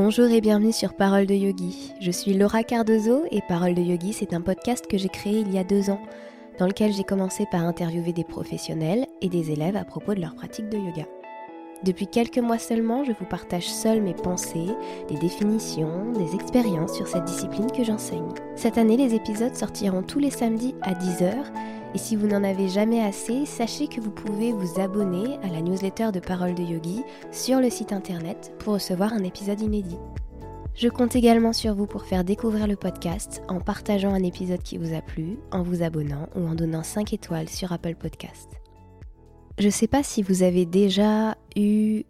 Bonjour 0.00 0.26
et 0.26 0.40
bienvenue 0.40 0.72
sur 0.72 0.94
Parole 0.94 1.26
de 1.26 1.34
Yogi. 1.34 1.92
Je 2.00 2.12
suis 2.12 2.32
Laura 2.32 2.62
Cardozo 2.62 3.24
et 3.32 3.40
Parole 3.48 3.74
de 3.74 3.82
Yogi, 3.82 4.12
c'est 4.12 4.32
un 4.32 4.40
podcast 4.40 4.86
que 4.86 4.96
j'ai 4.96 5.08
créé 5.08 5.40
il 5.40 5.52
y 5.52 5.58
a 5.58 5.64
deux 5.64 5.90
ans, 5.90 6.00
dans 6.60 6.68
lequel 6.68 6.92
j'ai 6.92 7.02
commencé 7.02 7.46
par 7.50 7.64
interviewer 7.64 8.12
des 8.12 8.22
professionnels 8.22 9.06
et 9.22 9.28
des 9.28 9.50
élèves 9.50 9.74
à 9.74 9.84
propos 9.84 10.14
de 10.14 10.20
leur 10.20 10.36
pratique 10.36 10.68
de 10.68 10.78
yoga. 10.78 11.04
Depuis 11.82 12.06
quelques 12.06 12.38
mois 12.38 12.60
seulement, 12.60 13.02
je 13.02 13.10
vous 13.10 13.24
partage 13.24 13.68
seul 13.68 14.00
mes 14.00 14.14
pensées, 14.14 14.68
des 15.08 15.16
définitions, 15.16 16.12
des 16.12 16.32
expériences 16.36 16.94
sur 16.94 17.08
cette 17.08 17.24
discipline 17.24 17.72
que 17.72 17.82
j'enseigne. 17.82 18.32
Cette 18.54 18.78
année, 18.78 18.96
les 18.96 19.16
épisodes 19.16 19.56
sortiront 19.56 20.04
tous 20.04 20.20
les 20.20 20.30
samedis 20.30 20.76
à 20.82 20.94
10h 20.94 21.34
et 21.94 21.98
si 21.98 22.16
vous 22.16 22.26
n'en 22.26 22.44
avez 22.44 22.68
jamais 22.68 23.00
assez, 23.00 23.46
sachez 23.46 23.88
que 23.88 24.00
vous 24.00 24.10
pouvez 24.10 24.52
vous 24.52 24.78
abonner 24.78 25.38
à 25.42 25.48
la 25.48 25.62
newsletter 25.62 26.12
de 26.12 26.20
Parole 26.20 26.54
de 26.54 26.62
Yogi 26.62 27.02
sur 27.32 27.60
le 27.60 27.70
site 27.70 27.92
internet 27.92 28.52
pour 28.58 28.74
recevoir 28.74 29.14
un 29.14 29.24
épisode 29.24 29.60
inédit. 29.62 29.96
Je 30.74 30.88
compte 30.88 31.16
également 31.16 31.54
sur 31.54 31.74
vous 31.74 31.86
pour 31.86 32.04
faire 32.04 32.24
découvrir 32.24 32.66
le 32.66 32.76
podcast 32.76 33.42
en 33.48 33.58
partageant 33.58 34.12
un 34.12 34.22
épisode 34.22 34.62
qui 34.62 34.76
vous 34.76 34.94
a 34.94 35.00
plu, 35.00 35.38
en 35.50 35.62
vous 35.62 35.82
abonnant 35.82 36.28
ou 36.36 36.46
en 36.46 36.54
donnant 36.54 36.82
5 36.82 37.14
étoiles 37.14 37.48
sur 37.48 37.72
Apple 37.72 37.94
Podcast. 37.94 38.48
Je 39.58 39.66
ne 39.66 39.72
sais 39.72 39.88
pas 39.88 40.02
si 40.02 40.22
vous 40.22 40.42
avez 40.42 40.66
déjà 40.66 41.36
eu 41.56 42.04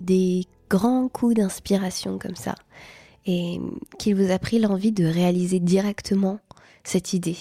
des 0.00 0.44
grands 0.70 1.08
coups 1.08 1.34
d'inspiration 1.34 2.18
comme 2.18 2.36
ça 2.36 2.54
et 3.26 3.60
qu'il 3.98 4.14
vous 4.14 4.30
a 4.30 4.38
pris 4.38 4.60
l'envie 4.60 4.92
de 4.92 5.04
réaliser 5.04 5.58
directement 5.58 6.38
cette 6.84 7.12
idée 7.12 7.36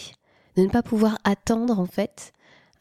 de 0.55 0.64
ne 0.64 0.70
pas 0.70 0.84
pouvoir 0.84 1.18
attendre 1.23 1.80
en 1.80 1.86
fait 1.86 2.34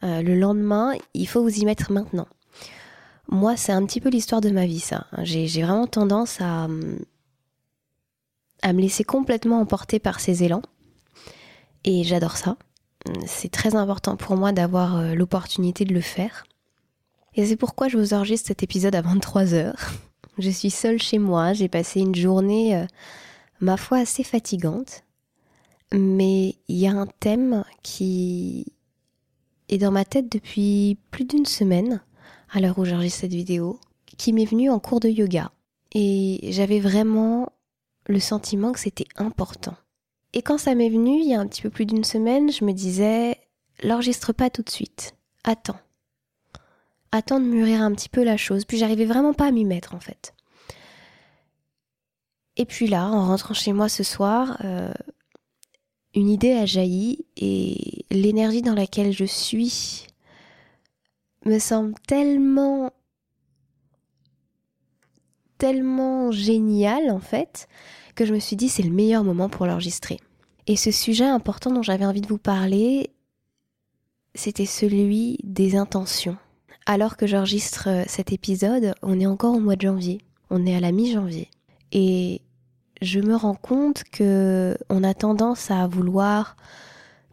euh, 0.03 0.21
le 0.21 0.35
lendemain, 0.35 0.93
il 1.13 1.27
faut 1.27 1.41
vous 1.41 1.59
y 1.59 1.65
mettre 1.65 1.91
maintenant. 1.91 2.27
Moi, 3.27 3.57
c'est 3.57 3.71
un 3.71 3.85
petit 3.85 4.01
peu 4.01 4.09
l'histoire 4.09 4.41
de 4.41 4.51
ma 4.51 4.65
vie, 4.65 4.79
ça. 4.79 5.07
J'ai 5.23 5.47
vraiment 5.63 5.87
tendance 5.87 6.39
à, 6.41 6.67
à 8.61 8.73
me 8.73 8.81
laisser 8.81 9.03
complètement 9.03 9.59
emporter 9.59 9.99
par 9.99 10.19
ces 10.19 10.43
élans. 10.43 10.61
Et 11.83 12.03
j'adore 12.03 12.37
ça. 12.37 12.57
C'est 13.25 13.51
très 13.51 13.75
important 13.75 14.15
pour 14.15 14.35
moi 14.35 14.51
d'avoir 14.51 14.97
euh, 14.97 15.13
l'opportunité 15.13 15.85
de 15.85 15.93
le 15.93 16.01
faire. 16.01 16.45
Et 17.35 17.45
c'est 17.45 17.55
pourquoi 17.55 17.87
je 17.87 17.97
vous 17.97 18.13
enregistre 18.13 18.47
cet 18.47 18.63
épisode 18.63 18.95
à 18.95 19.01
23 19.01 19.53
heures. 19.53 19.91
Je 20.37 20.49
suis 20.49 20.69
seule 20.69 21.01
chez 21.01 21.17
moi, 21.17 21.53
j'ai 21.53 21.69
passé 21.69 22.01
une 22.01 22.13
journée, 22.13 22.75
euh, 22.75 22.85
ma 23.61 23.77
foi, 23.77 23.99
assez 23.99 24.21
fatigante 24.25 25.04
mais 25.91 26.55
il 26.67 26.77
y 26.77 26.87
a 26.87 26.91
un 26.91 27.07
thème 27.07 27.63
qui 27.83 28.65
est 29.69 29.77
dans 29.77 29.91
ma 29.91 30.05
tête 30.05 30.31
depuis 30.31 30.97
plus 31.11 31.25
d'une 31.25 31.45
semaine, 31.45 32.01
à 32.51 32.59
l'heure 32.59 32.77
où 32.77 32.85
j'enregistre 32.85 33.21
cette 33.21 33.33
vidéo, 33.33 33.79
qui 34.17 34.33
m'est 34.33 34.45
venu 34.45 34.69
en 34.69 34.79
cours 34.79 34.99
de 34.99 35.09
yoga. 35.09 35.51
Et 35.93 36.51
j'avais 36.51 36.79
vraiment 36.79 37.51
le 38.07 38.19
sentiment 38.19 38.71
que 38.71 38.79
c'était 38.79 39.07
important. 39.15 39.75
Et 40.33 40.41
quand 40.41 40.57
ça 40.57 40.75
m'est 40.75 40.89
venu, 40.89 41.19
il 41.19 41.29
y 41.29 41.33
a 41.33 41.39
un 41.39 41.47
petit 41.47 41.61
peu 41.61 41.69
plus 41.69 41.85
d'une 41.85 42.03
semaine, 42.03 42.51
je 42.51 42.65
me 42.65 42.73
disais, 42.73 43.39
l'enregistre 43.83 44.33
pas 44.33 44.49
tout 44.49 44.61
de 44.61 44.69
suite. 44.69 45.15
Attends. 45.43 45.79
Attends 47.11 47.39
de 47.39 47.45
mûrir 47.45 47.81
un 47.81 47.93
petit 47.93 48.09
peu 48.09 48.23
la 48.23 48.35
chose. 48.35 48.65
Puis 48.65 48.77
j'arrivais 48.77 49.05
vraiment 49.05 49.33
pas 49.33 49.47
à 49.47 49.51
m'y 49.51 49.63
mettre 49.63 49.95
en 49.95 49.99
fait. 49.99 50.33
Et 52.57 52.65
puis 52.65 52.87
là, 52.87 53.07
en 53.07 53.27
rentrant 53.27 53.53
chez 53.53 53.73
moi 53.73 53.89
ce 53.89 54.03
soir, 54.03 54.57
euh, 54.63 54.93
une 56.15 56.29
idée 56.29 56.53
a 56.53 56.65
jailli 56.65 57.25
et 57.37 58.05
l'énergie 58.09 58.61
dans 58.61 58.73
laquelle 58.73 59.11
je 59.11 59.25
suis 59.25 60.07
me 61.45 61.59
semble 61.59 61.93
tellement 62.07 62.91
tellement 65.57 66.31
géniale 66.31 67.11
en 67.11 67.19
fait 67.19 67.67
que 68.15 68.25
je 68.25 68.33
me 68.33 68.39
suis 68.39 68.55
dit 68.55 68.69
c'est 68.69 68.83
le 68.83 68.91
meilleur 68.91 69.23
moment 69.23 69.49
pour 69.49 69.65
l'enregistrer. 69.65 70.19
Et 70.67 70.77
ce 70.77 70.89
sujet 70.89 71.25
important 71.25 71.71
dont 71.71 71.83
j'avais 71.83 72.05
envie 72.05 72.21
de 72.21 72.27
vous 72.27 72.39
parler, 72.39 73.11
c'était 74.33 74.65
celui 74.65 75.37
des 75.43 75.75
intentions. 75.75 76.37
Alors 76.87 77.17
que 77.17 77.27
j'enregistre 77.27 77.89
cet 78.07 78.31
épisode, 78.31 78.95
on 79.01 79.19
est 79.19 79.27
encore 79.27 79.55
au 79.55 79.59
mois 79.59 79.75
de 79.75 79.81
janvier. 79.81 80.21
On 80.49 80.65
est 80.65 80.75
à 80.75 80.79
la 80.79 80.91
mi-janvier. 80.91 81.49
Et 81.91 82.41
je 83.05 83.19
me 83.19 83.35
rends 83.35 83.55
compte 83.55 84.03
que 84.03 84.77
on 84.89 85.03
a 85.03 85.13
tendance 85.13 85.69
à 85.69 85.87
vouloir 85.87 86.57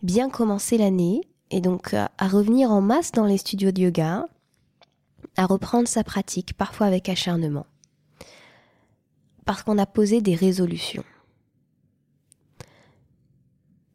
bien 0.02 0.28
commencer 0.28 0.76
l'année 0.76 1.22
et 1.50 1.60
donc 1.60 1.94
à 1.94 2.28
revenir 2.28 2.70
en 2.70 2.80
masse 2.80 3.12
dans 3.12 3.26
les 3.26 3.38
studios 3.38 3.72
de 3.72 3.80
yoga, 3.80 4.26
à 5.36 5.46
reprendre 5.46 5.88
sa 5.88 6.04
pratique, 6.04 6.54
parfois 6.54 6.86
avec 6.86 7.08
acharnement, 7.08 7.66
parce 9.44 9.62
qu'on 9.62 9.78
a 9.78 9.86
posé 9.86 10.20
des 10.20 10.34
résolutions. 10.34 11.04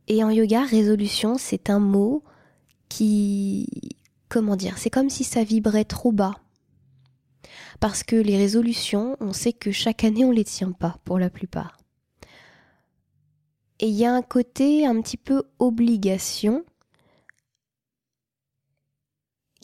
Et 0.08 0.24
en 0.24 0.30
yoga, 0.30 0.64
résolution, 0.64 1.38
c'est 1.38 1.70
un 1.70 1.80
mot 1.80 2.24
qui, 2.90 3.68
comment 4.30 4.56
dire, 4.56 4.78
c'est 4.78 4.90
comme 4.90 5.10
si 5.10 5.24
ça 5.24 5.44
vibrait 5.44 5.86
trop 5.86 6.12
bas 6.12 6.36
parce 7.80 8.04
que 8.04 8.16
les 8.16 8.38
résolutions, 8.38 9.18
on 9.20 9.34
sait 9.34 9.54
que 9.54 9.72
chaque 9.72 10.04
année 10.04 10.26
on 10.26 10.32
les 10.32 10.44
tient 10.44 10.72
pas 10.72 10.98
pour 11.04 11.20
la 11.20 11.30
plupart. 11.30 11.78
Et 13.80 13.88
il 13.88 13.96
y 13.96 14.06
a 14.06 14.14
un 14.14 14.22
côté 14.22 14.86
un 14.86 15.00
petit 15.02 15.18
peu 15.18 15.44
obligation 15.60 16.66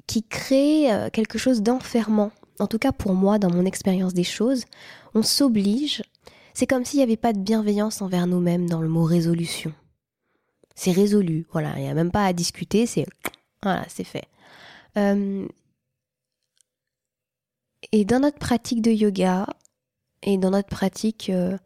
qui 0.07 0.23
crée 0.23 0.91
euh, 0.91 1.09
quelque 1.09 1.37
chose 1.37 1.61
d'enfermant. 1.61 2.31
En 2.59 2.67
tout 2.67 2.77
cas 2.77 2.91
pour 2.91 3.13
moi, 3.15 3.39
dans 3.39 3.49
mon 3.49 3.65
expérience 3.65 4.13
des 4.13 4.23
choses, 4.23 4.65
on 5.15 5.23
s'oblige. 5.23 6.03
C'est 6.53 6.67
comme 6.67 6.85
s'il 6.85 6.97
n'y 6.97 7.03
avait 7.03 7.17
pas 7.17 7.33
de 7.33 7.39
bienveillance 7.39 8.01
envers 8.01 8.27
nous-mêmes 8.27 8.69
dans 8.69 8.81
le 8.81 8.89
mot 8.89 9.03
résolution. 9.03 9.73
C'est 10.75 10.91
résolu, 10.91 11.47
voilà, 11.51 11.73
il 11.77 11.83
n'y 11.83 11.89
a 11.89 11.93
même 11.93 12.11
pas 12.11 12.25
à 12.25 12.33
discuter, 12.33 12.85
c'est 12.85 13.05
voilà, 13.61 13.85
c'est 13.87 14.03
fait. 14.03 14.25
Euh, 14.97 15.47
et 17.93 18.05
dans 18.05 18.19
notre 18.19 18.39
pratique 18.39 18.81
de 18.81 18.89
yoga 18.89 19.45
et 20.23 20.39
dans 20.39 20.49
notre 20.49 20.69
pratique, 20.69 21.29
euh, 21.29 21.57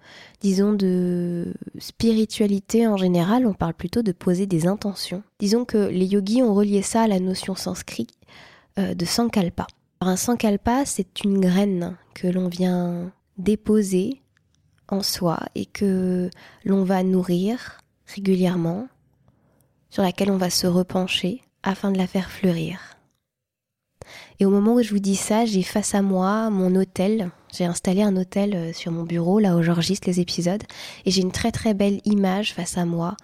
disons, 0.42 0.74
de 0.74 1.54
spiritualité 1.80 2.86
en 2.86 2.98
général, 2.98 3.48
on 3.48 3.54
parle 3.54 3.74
plutôt 3.74 4.02
de 4.02 4.12
poser 4.12 4.46
des 4.46 4.68
intentions. 4.68 5.24
Disons 5.40 5.64
que 5.64 5.78
les 5.78 6.06
yogis 6.06 6.44
ont 6.44 6.54
relié 6.54 6.82
ça 6.82 7.04
à 7.04 7.08
la 7.08 7.22
notion 7.22 7.56
sanskrit 7.56 8.08
euh, 8.78 8.94
de 8.94 9.06
sankalpa. 9.06 9.68
Un 10.02 10.18
sankalpa, 10.18 10.86
c'est 10.86 11.24
une 11.24 11.40
graine 11.40 11.96
que 12.14 12.28
l'on 12.28 12.50
vient 12.50 13.14
déposer 13.38 14.22
en 14.90 15.04
soi 15.04 15.40
et 15.56 15.66
que 15.66 16.30
l'on 16.66 16.84
va 16.84 17.04
nourrir 17.04 17.78
régulièrement, 18.06 18.90
sur 19.90 20.04
laquelle 20.04 20.32
on 20.32 20.38
va 20.38 20.50
se 20.50 20.68
repencher 20.68 21.42
afin 21.64 21.92
de 21.92 21.98
la 21.98 22.08
faire 22.08 22.30
fleurir. 22.30 22.97
Et 24.40 24.46
au 24.46 24.50
moment 24.50 24.76
où 24.76 24.82
je 24.82 24.92
vous 24.92 25.00
dis 25.00 25.16
ça, 25.16 25.46
j'ai 25.46 25.64
face 25.64 25.96
à 25.96 26.02
moi 26.02 26.50
mon 26.50 26.76
hôtel. 26.76 27.32
J'ai 27.52 27.66
installé 27.66 28.04
un 28.04 28.16
hôtel 28.16 28.56
euh, 28.56 28.74
sur 28.74 28.92
mon 28.92 29.04
bureau, 29.04 29.40
là 29.40 29.56
où 29.56 29.64
j'enregistre 29.64 30.08
les 30.08 30.20
épisodes. 30.20 30.62
Et 31.06 31.12
j'ai 31.12 31.22
une 31.22 31.32
très 31.32 31.52
très 31.52 31.74
belle 31.74 32.02
image 32.06 32.54
face 32.54 32.78
à 32.78 32.86
moi 32.86 33.18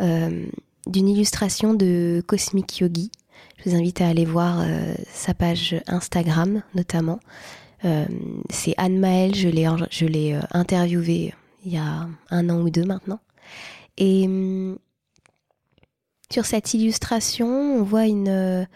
euh, 0.00 0.46
d'une 0.86 1.08
illustration 1.08 1.74
de 1.74 2.22
Cosmic 2.26 2.78
Yogi. 2.78 3.12
Je 3.58 3.70
vous 3.70 3.76
invite 3.76 4.00
à 4.00 4.08
aller 4.08 4.24
voir 4.24 4.60
euh, 4.60 4.94
sa 5.12 5.34
page 5.34 5.80
Instagram 5.86 6.62
notamment. 6.74 7.20
C'est 8.50 8.74
Anne 8.78 8.98
Maël, 8.98 9.32
je 9.36 9.48
l'ai, 9.48 9.68
je 9.92 10.06
l'ai 10.06 10.36
interviewée 10.50 11.34
il 11.64 11.72
y 11.72 11.76
a 11.76 12.08
un 12.30 12.50
an 12.50 12.60
ou 12.60 12.68
deux 12.68 12.84
maintenant. 12.84 13.20
Et 13.96 14.24
hum, 14.26 14.76
sur 16.32 16.46
cette 16.46 16.74
illustration, 16.74 17.46
on 17.46 17.84
voit 17.84 18.06
une 18.06 18.66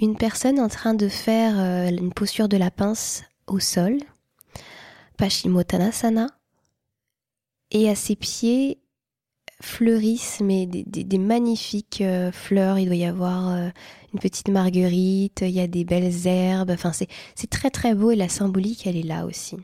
une 0.00 0.16
personne 0.16 0.60
en 0.60 0.68
train 0.68 0.94
de 0.94 1.08
faire 1.08 1.58
euh, 1.58 1.88
une 1.88 2.12
posture 2.12 2.48
de 2.48 2.56
la 2.56 2.70
pince 2.70 3.24
au 3.46 3.58
sol, 3.58 3.98
Paschimottanasana, 5.16 6.28
et 7.70 7.88
à 7.88 7.94
ses 7.94 8.16
pieds 8.16 8.78
fleurissent 9.60 10.40
des, 10.40 11.18
magnifiques 11.18 12.00
euh, 12.00 12.30
fleurs. 12.30 12.78
Il 12.78 12.86
doit 12.86 12.94
y 12.94 13.04
avoir 13.04 13.50
euh, 13.50 13.68
une 14.14 14.20
petite 14.20 14.48
marguerite, 14.48 15.40
il 15.42 15.50
y 15.50 15.60
a 15.60 15.66
des 15.66 15.84
belles 15.84 16.26
herbes. 16.26 16.70
Enfin, 16.70 16.92
c'est 16.92 17.50
très 17.50 17.70
très 17.70 17.94
beau 17.94 18.12
et 18.12 18.16
la 18.16 18.28
symbolique, 18.28 18.86
elle 18.86 18.96
est 18.96 19.02
là 19.02 19.26
aussi. 19.26 19.56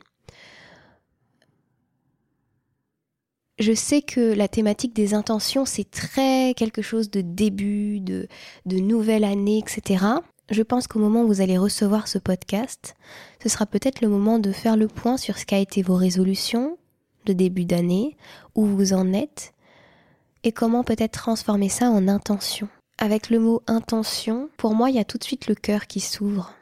Je 3.61 3.73
sais 3.73 4.03
que 4.03 4.35
la 4.35 4.49
thématique 4.49 4.97
des 4.97 5.15
intentions, 5.15 5.65
c'est 5.65 5.89
très 5.89 6.55
quelque 6.57 6.83
chose 6.83 7.09
de 7.09 7.21
début, 7.21 8.01
de 8.01 8.27
nouvelle 8.67 9.23
année, 9.23 9.59
etc. 9.59 10.05
Je 10.51 10.63
pense 10.63 10.87
qu'au 10.87 10.99
moment 10.99 11.23
où 11.23 11.27
vous 11.27 11.41
allez 11.41 11.57
recevoir 11.57 12.07
ce 12.07 12.19
podcast, 12.19 12.95
ce 13.43 13.49
sera 13.49 13.65
peut-être 13.65 14.03
le 14.03 14.09
moment 14.09 14.39
de 14.39 14.53
faire 14.53 14.77
le 14.77 14.89
point 14.89 15.17
sur 15.17 15.39
ce 15.39 15.47
qu'a 15.47 15.59
été 15.59 15.83
vos 15.83 15.97
résolutions 15.97 16.77
de 17.25 17.33
début 17.33 17.65
d'année, 17.65 18.17
où 18.55 18.67
vous 18.67 18.93
en 18.93 19.15
êtes, 19.15 19.55
et 20.43 20.53
comment 20.53 20.85
peut-être 20.85 21.13
transformer 21.13 21.71
ça 21.71 21.89
en 21.89 22.07
intention. 22.07 22.69
Avec 22.99 23.31
le 23.31 23.39
mot 23.39 23.63
intention, 23.67 24.51
pour 24.59 24.75
moi, 24.75 24.91
il 24.91 24.97
y 24.97 25.01
a 25.01 25.05
tout 25.05 25.17
de 25.17 25.25
suite 25.25 25.47
le 25.47 25.55
cœur 25.55 25.87
qui 25.87 26.01
s'ouvre. 26.01 26.53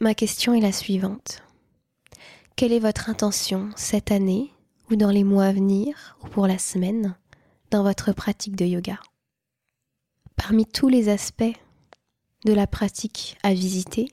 Ma 0.00 0.14
question 0.14 0.54
est 0.54 0.60
la 0.60 0.72
suivante. 0.72 1.42
Quelle 2.56 2.72
est 2.72 2.80
votre 2.80 3.10
intention 3.10 3.68
cette 3.76 4.10
année 4.10 4.50
ou 4.90 4.96
dans 4.96 5.10
les 5.10 5.24
mois 5.24 5.44
à 5.44 5.52
venir 5.52 6.16
ou 6.22 6.28
pour 6.28 6.46
la 6.46 6.58
semaine 6.58 7.14
dans 7.70 7.82
votre 7.82 8.12
pratique 8.12 8.56
de 8.56 8.64
yoga? 8.64 8.98
Parmi 10.36 10.66
tous 10.66 10.88
les 10.88 11.08
aspects 11.08 11.56
de 12.44 12.52
la 12.52 12.66
pratique 12.66 13.38
à 13.42 13.54
visiter, 13.54 14.10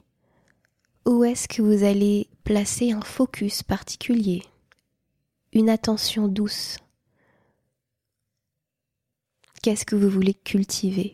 où 1.06 1.24
est-ce 1.24 1.48
que 1.48 1.62
vous 1.62 1.84
allez 1.84 2.30
placer 2.44 2.92
un 2.92 3.02
focus 3.02 3.64
particulier, 3.64 4.44
une 5.52 5.70
attention 5.70 6.28
douce? 6.28 6.78
Qu'est-ce 9.62 9.86
que 9.86 9.96
vous 9.96 10.10
voulez 10.10 10.34
cultiver, 10.34 11.14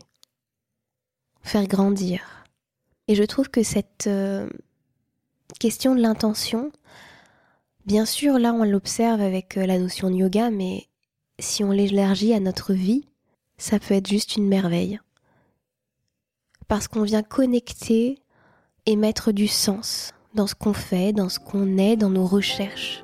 faire 1.42 1.68
grandir? 1.68 2.45
Et 3.07 3.15
je 3.15 3.24
trouve 3.24 3.50
que 3.50 3.63
cette 3.63 4.07
euh, 4.07 4.50
question 5.60 5.95
de 5.95 6.01
l'intention, 6.01 6.71
bien 7.86 8.06
sûr, 8.06 8.38
là 8.38 8.53
on 8.53 8.63
l'observe 8.63 9.21
avec 9.21 9.57
euh, 9.57 9.65
la 9.65 9.80
notion 9.80 10.10
de 10.10 10.15
yoga, 10.15 10.50
mais 10.51 10.88
si 11.39 11.63
on 11.63 11.71
l'élargit 11.71 12.33
à 12.33 12.39
notre 12.39 12.74
vie, 12.74 13.06
ça 13.57 13.80
peut 13.80 13.95
être 13.95 14.07
juste 14.07 14.36
une 14.36 14.48
merveille. 14.48 15.00
Parce 16.68 16.88
qu'on 16.88 17.04
vient 17.04 17.24
connecter 17.24 18.19
et 18.86 18.95
mettre 18.95 19.31
du 19.31 19.48
sens 19.48 20.13
dans 20.33 20.48
ce 20.48 20.56
qu'on 20.56 20.74
fait, 20.74 21.13
dans 21.13 21.30
ce 21.30 21.39
qu'on 21.39 21.77
est, 21.77 21.95
dans 21.95 22.09
nos 22.09 22.25
recherches. 22.25 23.04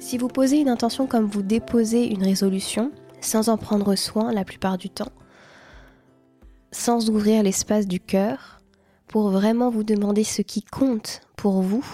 Si 0.00 0.16
vous 0.16 0.28
posez 0.28 0.56
une 0.56 0.70
intention 0.70 1.06
comme 1.06 1.26
vous 1.26 1.42
déposez 1.42 2.06
une 2.06 2.22
résolution, 2.22 2.90
sans 3.20 3.50
en 3.50 3.58
prendre 3.58 3.94
soin 3.94 4.32
la 4.32 4.44
plupart 4.44 4.78
du 4.78 4.88
temps, 4.88 5.12
sans 6.72 7.10
ouvrir 7.10 7.42
l'espace 7.42 7.86
du 7.86 8.00
cœur, 8.00 8.57
pour 9.08 9.30
vraiment 9.30 9.70
vous 9.70 9.84
demander 9.84 10.24
ce 10.24 10.42
qui 10.42 10.62
compte 10.62 11.22
pour 11.36 11.62
vous, 11.62 11.84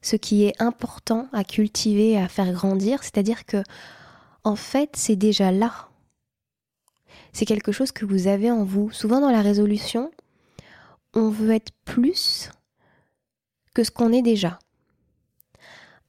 ce 0.00 0.16
qui 0.16 0.44
est 0.44 0.60
important 0.60 1.28
à 1.32 1.44
cultiver, 1.44 2.18
à 2.18 2.28
faire 2.28 2.52
grandir, 2.52 3.02
c'est-à-dire 3.02 3.46
que, 3.46 3.62
en 4.44 4.56
fait, 4.56 4.90
c'est 4.94 5.16
déjà 5.16 5.52
là. 5.52 5.88
C'est 7.32 7.46
quelque 7.46 7.72
chose 7.72 7.92
que 7.92 8.04
vous 8.04 8.26
avez 8.26 8.50
en 8.50 8.64
vous. 8.64 8.90
Souvent 8.90 9.20
dans 9.20 9.30
la 9.30 9.40
résolution, 9.40 10.10
on 11.14 11.30
veut 11.30 11.52
être 11.52 11.72
plus 11.84 12.50
que 13.74 13.84
ce 13.84 13.90
qu'on 13.90 14.12
est 14.12 14.22
déjà. 14.22 14.58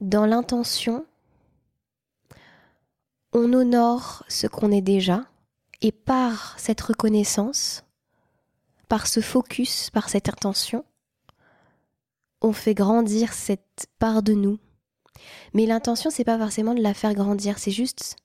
Dans 0.01 0.25
l'intention, 0.25 1.06
on 3.31 3.53
honore 3.53 4.24
ce 4.27 4.47
qu'on 4.47 4.71
est 4.71 4.81
déjà 4.81 5.24
et 5.81 5.91
par 5.91 6.57
cette 6.57 6.81
reconnaissance, 6.81 7.82
par 8.88 9.07
ce 9.07 9.19
focus, 9.19 9.89
par 9.89 10.09
cette 10.09 10.30
intention, 10.30 10.85
on 12.41 12.53
fait 12.53 12.74
grandir 12.74 13.33
cette 13.33 13.88
part 14.00 14.24
de 14.24 14.33
nous. 14.33 14.59
Mais 15.53 15.65
l'intention, 15.65 16.09
c'est 16.09 16.24
pas 16.24 16.38
forcément 16.38 16.74
de 16.74 16.81
la 16.81 16.94
faire 16.94 17.13
grandir, 17.13 17.59
c'est 17.59 17.71
juste 17.71 18.18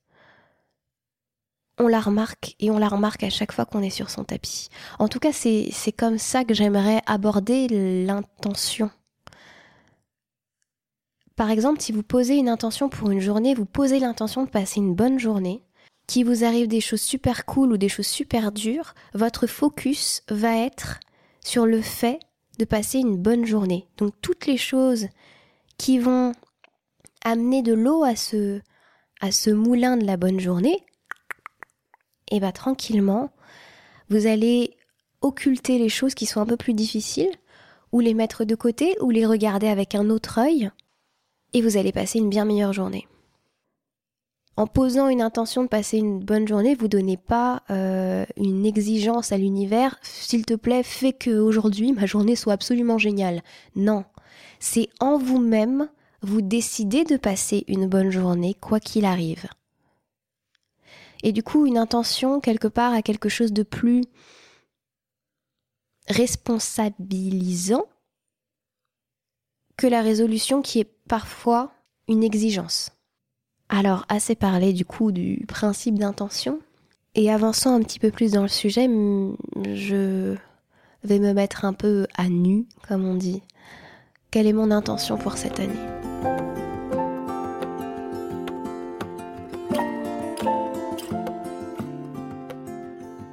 on 1.81 1.87
la 1.87 2.01
remarque 2.01 2.57
et 2.59 2.73
on 2.73 2.79
la 2.79 2.89
remarque 2.89 3.23
à 3.23 3.31
chaque 3.31 3.53
fois 3.53 3.65
qu'on 3.65 3.83
est 3.83 3.91
sur 3.91 4.11
son 4.11 4.25
tapis. 4.25 4.69
En 4.99 5.07
tout 5.07 5.21
cas, 5.21 5.31
c'est 5.33 5.93
comme 5.97 6.19
ça 6.19 6.43
que 6.43 6.53
j'aimerais 6.53 7.03
aborder 7.07 7.69
l'intention 8.05 8.91
par 11.39 11.51
exemple, 11.51 11.81
si 11.81 11.93
vous 11.93 12.03
posez 12.03 12.35
une 12.35 12.49
intention 12.49 12.89
pour 12.89 13.13
une 13.13 13.21
journée, 13.21 13.55
vous 13.55 13.65
posez 13.65 14.01
l'intention 14.01 14.43
de 14.43 14.51
passer 14.51 14.81
une 14.81 14.93
bonne 14.93 15.21
journée, 15.21 15.63
qu'il 16.09 16.25
vous 16.25 16.43
arrive 16.43 16.67
des 16.67 16.81
choses 16.81 17.03
super 17.03 17.45
cool 17.45 17.73
ou 17.73 17.77
des 17.77 17.91
choses 17.91 18.07
super 18.07 18.51
dures, 18.51 18.95
votre 19.15 19.47
focus 19.47 20.23
va 20.29 20.57
être 20.57 20.99
sur 21.45 21.67
le 21.67 21.81
fait 21.81 22.19
de 22.59 22.65
passer 22.65 22.99
une 22.99 23.17
bonne 23.17 23.45
journée. 23.45 23.87
Donc 23.99 24.15
toutes 24.21 24.47
les 24.47 24.57
choses 24.57 25.07
qui 25.77 25.99
vont 25.99 26.33
amener 27.25 27.63
de 27.63 27.75
l'eau 27.75 28.03
à 28.03 28.17
ce, 28.17 28.61
à 29.21 29.31
ce 29.31 29.51
moulin 29.51 29.97
de 29.97 30.07
la 30.07 30.17
bonne 30.17 30.41
journée, 30.41 30.83
et 32.31 32.37
eh 32.37 32.41
bien 32.41 32.53
tranquillement, 32.53 33.31
vous 34.11 34.27
allez 34.27 34.77
occulter 35.21 35.79
les 35.79 35.89
choses 35.89 36.15
qui 36.15 36.27
sont 36.27 36.41
un 36.41 36.47
peu 36.47 36.57
plus 36.57 36.75
difficiles, 36.75 37.31
ou 37.93 38.01
les 38.01 38.15
mettre 38.15 38.45
de 38.45 38.55
côté, 38.55 38.97
ou 39.01 39.11
les 39.11 39.25
regarder 39.25 39.69
avec 39.69 39.95
un 39.95 40.11
autre 40.11 40.39
œil, 40.39 40.71
et 41.53 41.63
vous 41.63 41.77
allez 41.77 41.93
passer 41.93 42.19
une 42.19 42.29
bien 42.29 42.45
meilleure 42.45 42.73
journée. 42.73 43.07
En 44.59 44.67
posant 44.67 45.09
une 45.09 45.23
intention 45.23 45.63
de 45.63 45.69
passer 45.69 45.99
une 45.99 46.19
bonne 46.19 46.49
journée, 46.49 46.75
vous 46.75 46.89
donnez 46.89 47.17
pas 47.17 47.63
euh, 47.71 48.27
une 48.37 48.67
exigence 48.67 49.31
à 49.31 49.39
l'univers, 49.39 50.01
s'il 50.03 50.45
te 50.45 50.55
plaît, 50.55 50.83
fais 50.83 51.13
que 51.13 51.39
aujourd'hui 51.39 51.93
ma 51.93 52.07
journée 52.07 52.35
soit 52.35 52.55
absolument 52.55 52.99
géniale. 52.99 53.45
Non, 53.77 54.05
c'est 54.59 54.89
en 54.99 55.17
vous-même, 55.17 55.89
vous 56.23 56.41
décidez 56.43 57.05
de 57.05 57.17
passer 57.17 57.63
une 57.69 57.87
bonne 57.87 58.11
journée 58.11 58.55
quoi 58.55 58.81
qu'il 58.81 59.05
arrive. 59.05 59.47
Et 61.23 61.31
du 61.31 61.45
coup, 61.45 61.65
une 61.65 61.79
intention 61.79 62.41
quelque 62.41 62.67
part 62.67 62.93
à 62.93 63.03
quelque 63.03 63.29
chose 63.29 63.53
de 63.53 63.63
plus 63.63 64.03
responsabilisant 66.09 67.87
que 69.77 69.87
la 69.87 70.03
résolution 70.03 70.63
qui 70.63 70.81
est 70.81 70.93
parfois 71.07 71.71
une 72.09 72.25
exigence. 72.25 72.91
Alors, 73.69 74.07
assez 74.09 74.35
parlé 74.35 74.73
du 74.73 74.85
coup 74.85 75.13
du 75.13 75.45
principe 75.47 75.99
d'intention, 75.99 76.61
et 77.15 77.31
avançant 77.31 77.75
un 77.75 77.81
petit 77.81 77.99
peu 77.99 78.11
plus 78.11 78.33
dans 78.33 78.43
le 78.43 78.49
sujet, 78.49 78.89
je 79.75 80.37
vais 81.05 81.19
me 81.19 81.33
mettre 81.33 81.65
un 81.65 81.73
peu 81.73 82.07
à 82.17 82.29
nu, 82.29 82.67
comme 82.87 83.05
on 83.05 83.15
dit. 83.15 83.43
Quelle 84.31 84.47
est 84.47 84.53
mon 84.53 84.71
intention 84.71 85.19
pour 85.19 85.37
cette 85.37 85.59
année? 85.61 85.75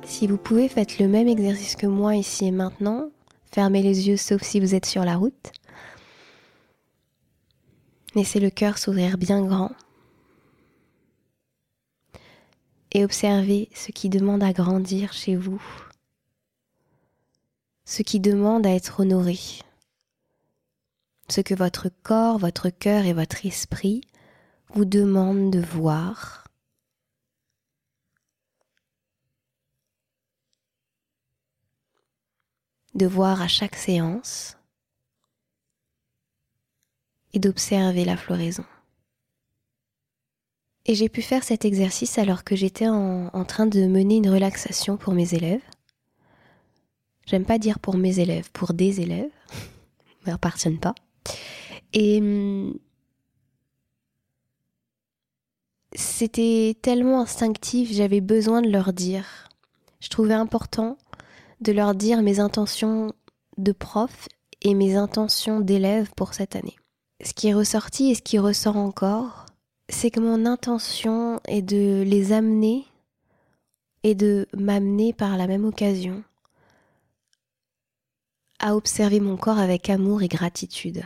Si 0.04 0.28
vous 0.28 0.38
pouvez, 0.38 0.68
faites 0.68 1.00
le 1.00 1.08
même 1.08 1.28
exercice 1.28 1.76
que 1.76 1.88
moi 1.88 2.16
ici 2.16 2.46
et 2.46 2.52
maintenant. 2.52 3.10
Fermez 3.52 3.82
les 3.82 4.08
yeux 4.08 4.18
sauf 4.18 4.42
si 4.42 4.60
vous 4.60 4.74
êtes 4.74 4.86
sur 4.86 5.06
la 5.06 5.16
route. 5.16 5.52
Laissez 8.16 8.40
le 8.40 8.50
cœur 8.50 8.78
s'ouvrir 8.78 9.18
bien 9.18 9.46
grand 9.46 9.72
et 12.96 13.04
observez 13.04 13.68
ce 13.76 13.92
qui 13.92 14.08
demande 14.08 14.42
à 14.42 14.54
grandir 14.54 15.12
chez 15.12 15.36
vous, 15.36 15.62
ce 17.84 18.04
qui 18.04 18.22
demande 18.22 18.66
à 18.66 18.70
être 18.70 19.02
honoré, 19.02 19.38
ce 21.28 21.42
que 21.42 21.54
votre 21.54 21.90
corps, 22.04 22.38
votre 22.38 22.70
cœur 22.70 23.04
et 23.04 23.12
votre 23.12 23.46
esprit 23.46 24.00
vous 24.70 24.86
demandent 24.86 25.52
de 25.52 25.60
voir. 25.60 26.42
de 32.94 33.06
voir 33.06 33.42
à 33.42 33.50
chaque 33.50 33.76
séance 33.76 34.56
et 37.34 37.40
d'observer 37.40 38.06
la 38.06 38.16
floraison. 38.16 38.64
Et 40.86 40.96
j'ai 40.96 41.10
pu 41.10 41.22
faire 41.22 41.44
cet 41.44 41.66
exercice 41.66 42.18
alors 42.18 42.44
que 42.44 42.56
j'étais 42.56 42.88
en, 42.88 43.46
train 43.46 43.66
de 43.66 43.88
mener 43.88 44.18
une 44.18 44.30
relaxation 44.30 44.98
pour 44.98 45.14
mes 45.14 45.34
élèves. 45.34 45.64
J'aime 47.26 47.46
pas 47.46 47.58
dire 47.58 47.80
pour 47.80 47.98
mes 47.98 48.20
élèves, 48.20 48.52
pour 48.52 48.74
des 48.74 49.02
élèves, 49.02 49.32
ne 50.26 50.32
m'appartiennent 50.32 50.80
pas. 50.80 50.94
Et 51.94 52.20
hum, 52.20 52.78
c'était 55.94 56.78
tellement 56.82 57.22
instinctif, 57.22 57.92
j'avais 57.92 58.22
besoin 58.22 58.62
de 58.62 58.70
leur 58.70 58.94
dire. 58.94 59.50
Je 60.02 60.10
trouvais 60.10 60.36
important 60.36 60.98
de 61.62 61.72
leur 61.72 61.96
dire 61.96 62.22
mes 62.22 62.40
intentions 62.40 63.12
de 63.58 63.72
prof 63.72 64.28
et 64.62 64.76
mes 64.76 64.96
intentions 64.96 65.62
d'élève 65.62 66.12
pour 66.16 66.36
cette 66.36 66.56
année 66.56 66.76
ce 67.24 67.34
qui 67.34 67.48
est 67.48 67.54
ressorti 67.54 68.12
et 68.12 68.16
ce 68.16 68.22
qui 68.22 68.40
ressort 68.40 68.78
encore, 68.78 69.45
c'est 69.90 70.12
que 70.12 70.20
mon 70.20 70.46
intention 70.46 71.40
est 71.48 71.62
de 71.62 72.04
les 72.06 72.32
amener 72.32 72.86
et 74.04 74.16
de 74.16 74.48
m'amener 74.56 75.14
par 75.14 75.38
la 75.38 75.48
même 75.48 75.66
occasion 75.66 76.24
à 78.60 78.76
observer 78.76 79.20
mon 79.20 79.38
corps 79.38 79.60
avec 79.60 79.90
amour 79.90 80.24
et 80.24 80.28
gratitude. 80.28 81.04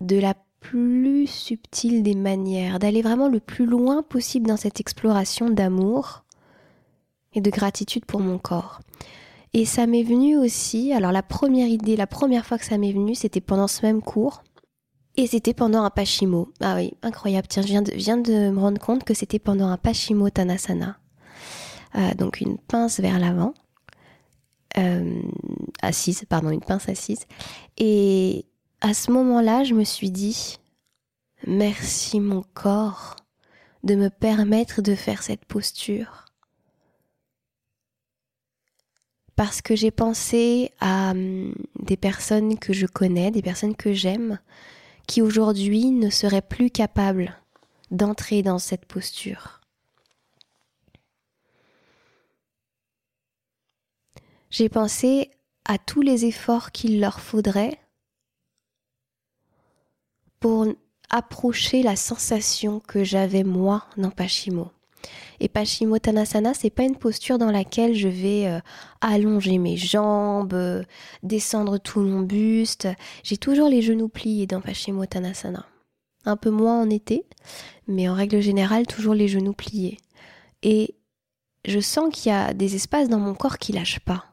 De 0.00 0.18
la 0.18 0.34
plus 0.60 1.26
subtile 1.26 2.02
des 2.02 2.14
manières, 2.14 2.78
d'aller 2.78 3.02
vraiment 3.02 3.28
le 3.28 3.40
plus 3.40 3.66
loin 3.66 4.02
possible 4.02 4.46
dans 4.46 4.56
cette 4.56 4.80
exploration 4.80 5.50
d'amour 5.50 6.24
et 7.34 7.40
de 7.40 7.50
gratitude 7.50 8.04
pour 8.04 8.20
mon 8.20 8.38
corps. 8.38 8.80
Et 9.52 9.64
ça 9.64 9.86
m'est 9.86 10.02
venu 10.02 10.36
aussi, 10.36 10.92
alors 10.92 11.12
la 11.12 11.22
première 11.22 11.66
idée, 11.66 11.96
la 11.96 12.06
première 12.06 12.46
fois 12.46 12.58
que 12.58 12.64
ça 12.64 12.78
m'est 12.78 12.92
venu, 12.92 13.14
c'était 13.14 13.40
pendant 13.40 13.66
ce 13.66 13.84
même 13.84 14.00
cours, 14.00 14.42
Et 15.16 15.26
c'était 15.26 15.54
pendant 15.54 15.82
un 15.82 15.90
Pashimo. 15.90 16.52
Ah 16.60 16.76
oui, 16.76 16.92
incroyable. 17.02 17.48
Tiens, 17.48 17.62
je 17.62 17.92
viens 17.94 18.16
de, 18.16 18.50
me 18.50 18.58
rendre 18.58 18.80
compte 18.80 19.04
que 19.04 19.14
c'était 19.14 19.38
pendant 19.38 19.68
un 19.68 19.76
Pashimo 19.76 20.30
Tanasana. 20.30 20.98
Euh, 21.96 22.14
donc 22.14 22.40
une 22.40 22.58
pince 22.58 23.00
vers 23.00 23.18
l'avant. 23.18 23.54
Euh, 24.78 25.20
assise, 25.82 26.24
pardon, 26.28 26.50
une 26.50 26.60
pince 26.60 26.88
assise. 26.88 27.26
Et 27.76 28.46
à 28.80 28.94
ce 28.94 29.10
moment-là, 29.10 29.64
je 29.64 29.74
me 29.74 29.84
suis 29.84 30.10
dit, 30.10 30.58
merci 31.46 32.20
mon 32.20 32.44
corps 32.54 33.16
de 33.82 33.94
me 33.94 34.10
permettre 34.10 34.82
de 34.82 34.94
faire 34.94 35.22
cette 35.22 35.44
posture. 35.44 36.26
Parce 39.36 39.62
que 39.62 39.74
j'ai 39.74 39.90
pensé 39.90 40.70
à 40.80 41.12
hum, 41.12 41.54
des 41.80 41.96
personnes 41.96 42.58
que 42.58 42.72
je 42.72 42.86
connais, 42.86 43.30
des 43.30 43.42
personnes 43.42 43.74
que 43.74 43.92
j'aime, 43.92 44.38
qui 45.10 45.22
aujourd'hui 45.22 45.90
ne 45.90 46.08
seraient 46.08 46.40
plus 46.40 46.70
capables 46.70 47.36
d'entrer 47.90 48.44
dans 48.44 48.60
cette 48.60 48.86
posture. 48.86 49.60
J'ai 54.50 54.68
pensé 54.68 55.32
à 55.64 55.78
tous 55.78 56.00
les 56.00 56.26
efforts 56.26 56.70
qu'il 56.70 57.00
leur 57.00 57.18
faudrait 57.18 57.80
pour 60.38 60.68
approcher 61.08 61.82
la 61.82 61.96
sensation 61.96 62.78
que 62.78 63.02
j'avais 63.02 63.42
moi 63.42 63.86
dans 63.96 64.12
Pashimo. 64.12 64.70
Et 65.40 65.48
Pashimo 65.48 65.98
Tanasana, 65.98 66.52
c'est 66.54 66.70
pas 66.70 66.82
une 66.82 66.96
posture 66.96 67.38
dans 67.38 67.50
laquelle 67.50 67.94
je 67.94 68.08
vais 68.08 68.46
euh, 68.46 68.60
allonger 69.00 69.58
mes 69.58 69.76
jambes, 69.76 70.52
euh, 70.52 70.82
descendre 71.22 71.78
tout 71.78 72.00
mon 72.00 72.20
buste. 72.20 72.88
J'ai 73.22 73.36
toujours 73.36 73.68
les 73.68 73.82
genoux 73.82 74.08
pliés 74.08 74.46
dans 74.46 74.60
Pashimo 74.60 75.06
Tanasana. 75.06 75.64
Un 76.26 76.36
peu 76.36 76.50
moins 76.50 76.82
en 76.82 76.90
été, 76.90 77.24
mais 77.88 78.08
en 78.08 78.14
règle 78.14 78.40
générale, 78.40 78.86
toujours 78.86 79.14
les 79.14 79.28
genoux 79.28 79.54
pliés. 79.54 79.98
Et 80.62 80.94
je 81.64 81.80
sens 81.80 82.12
qu'il 82.12 82.30
y 82.30 82.34
a 82.34 82.52
des 82.52 82.74
espaces 82.74 83.08
dans 83.08 83.18
mon 83.18 83.34
corps 83.34 83.58
qui 83.58 83.72
lâchent 83.72 84.00
pas 84.00 84.24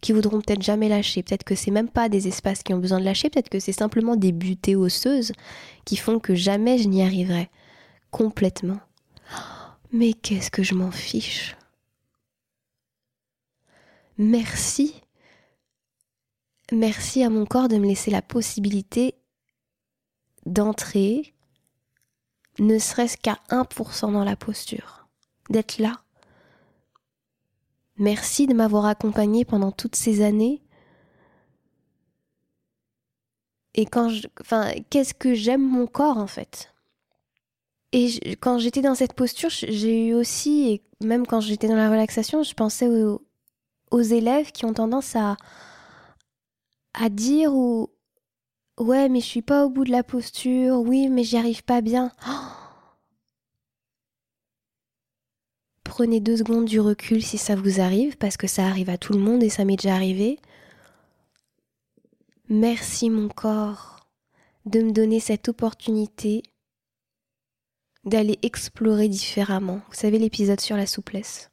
qui 0.00 0.12
voudront 0.12 0.40
peut-être 0.40 0.62
jamais 0.62 0.88
lâcher. 0.88 1.22
Peut-être 1.22 1.44
que 1.44 1.54
c'est 1.54 1.70
même 1.70 1.88
pas 1.88 2.08
des 2.08 2.28
espaces 2.28 2.62
qui 2.62 2.72
ont 2.72 2.78
besoin 2.78 3.00
de 3.00 3.04
lâcher, 3.04 3.30
peut-être 3.30 3.48
que 3.48 3.58
c'est 3.58 3.72
simplement 3.72 4.16
des 4.16 4.32
butées 4.32 4.76
osseuses 4.76 5.32
qui 5.84 5.96
font 5.96 6.18
que 6.18 6.34
jamais 6.34 6.78
je 6.78 6.88
n'y 6.88 7.02
arriverai 7.02 7.50
complètement. 8.10 8.78
Mais 9.92 10.12
qu'est-ce 10.12 10.50
que 10.50 10.62
je 10.62 10.74
m'en 10.74 10.90
fiche? 10.90 11.56
Merci. 14.18 15.00
Merci 16.72 17.22
à 17.22 17.30
mon 17.30 17.46
corps 17.46 17.68
de 17.68 17.76
me 17.76 17.86
laisser 17.86 18.10
la 18.10 18.22
possibilité 18.22 19.14
d'entrer, 20.44 21.34
ne 22.58 22.78
serait-ce 22.78 23.16
qu'à 23.16 23.38
1% 23.50 24.12
dans 24.12 24.24
la 24.24 24.36
posture, 24.36 25.06
d'être 25.50 25.78
là, 25.78 26.02
Merci 27.98 28.46
de 28.46 28.54
m'avoir 28.54 28.86
accompagné 28.86 29.44
pendant 29.44 29.72
toutes 29.72 29.96
ces 29.96 30.22
années. 30.22 30.62
Et 33.74 33.86
quand 33.86 34.08
je, 34.08 34.28
enfin, 34.40 34.70
qu'est-ce 34.88 35.14
que 35.14 35.34
j'aime 35.34 35.68
mon 35.68 35.86
corps 35.88 36.18
en 36.18 36.28
fait? 36.28 36.72
Et 37.92 38.36
quand 38.36 38.58
j'étais 38.58 38.82
dans 38.82 38.94
cette 38.94 39.14
posture, 39.14 39.48
j'ai 39.50 40.08
eu 40.08 40.14
aussi, 40.14 40.68
et 40.70 40.82
même 41.04 41.26
quand 41.26 41.40
j'étais 41.40 41.68
dans 41.68 41.76
la 41.76 41.90
relaxation, 41.90 42.42
je 42.42 42.52
pensais 42.54 42.86
aux, 42.86 43.22
élèves 44.02 44.52
qui 44.52 44.66
ont 44.66 44.74
tendance 44.74 45.16
à, 45.16 45.36
à 46.92 47.08
dire 47.08 47.54
ou 47.54 47.90
ouais 48.78 49.08
mais 49.08 49.20
je 49.20 49.26
suis 49.26 49.42
pas 49.42 49.64
au 49.64 49.70
bout 49.70 49.84
de 49.84 49.90
la 49.90 50.02
posture, 50.02 50.80
oui 50.80 51.08
mais 51.08 51.24
j'y 51.24 51.38
arrive 51.38 51.64
pas 51.64 51.80
bien. 51.80 52.12
Prenez 55.84 56.20
deux 56.20 56.36
secondes 56.36 56.66
du 56.66 56.78
recul 56.80 57.22
si 57.24 57.38
ça 57.38 57.56
vous 57.56 57.80
arrive, 57.80 58.18
parce 58.18 58.36
que 58.36 58.46
ça 58.46 58.66
arrive 58.66 58.90
à 58.90 58.98
tout 58.98 59.14
le 59.14 59.18
monde 59.20 59.42
et 59.42 59.48
ça 59.48 59.64
m'est 59.64 59.76
déjà 59.76 59.94
arrivé. 59.94 60.38
Merci 62.50 63.08
mon 63.10 63.28
corps 63.28 64.08
de 64.66 64.80
me 64.82 64.92
donner 64.92 65.20
cette 65.20 65.48
opportunité 65.48 66.42
d'aller 68.08 68.38
explorer 68.42 69.08
différemment. 69.08 69.80
Vous 69.88 69.94
savez 69.94 70.18
l'épisode 70.18 70.60
sur 70.60 70.76
la 70.76 70.86
souplesse. 70.86 71.50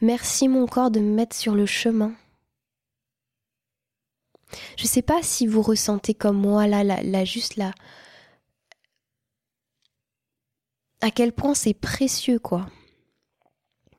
Merci 0.00 0.48
mon 0.48 0.66
corps 0.66 0.90
de 0.90 1.00
me 1.00 1.14
mettre 1.14 1.36
sur 1.36 1.54
le 1.54 1.66
chemin. 1.66 2.12
Je 4.76 4.82
ne 4.82 4.88
sais 4.88 5.02
pas 5.02 5.22
si 5.22 5.46
vous 5.46 5.62
ressentez 5.62 6.14
comme 6.14 6.36
moi 6.36 6.66
là, 6.66 6.84
là, 6.84 7.02
là 7.02 7.24
juste 7.24 7.56
là, 7.56 7.72
à 11.00 11.10
quel 11.10 11.32
point 11.32 11.54
c'est 11.54 11.74
précieux, 11.74 12.38
quoi. 12.38 12.66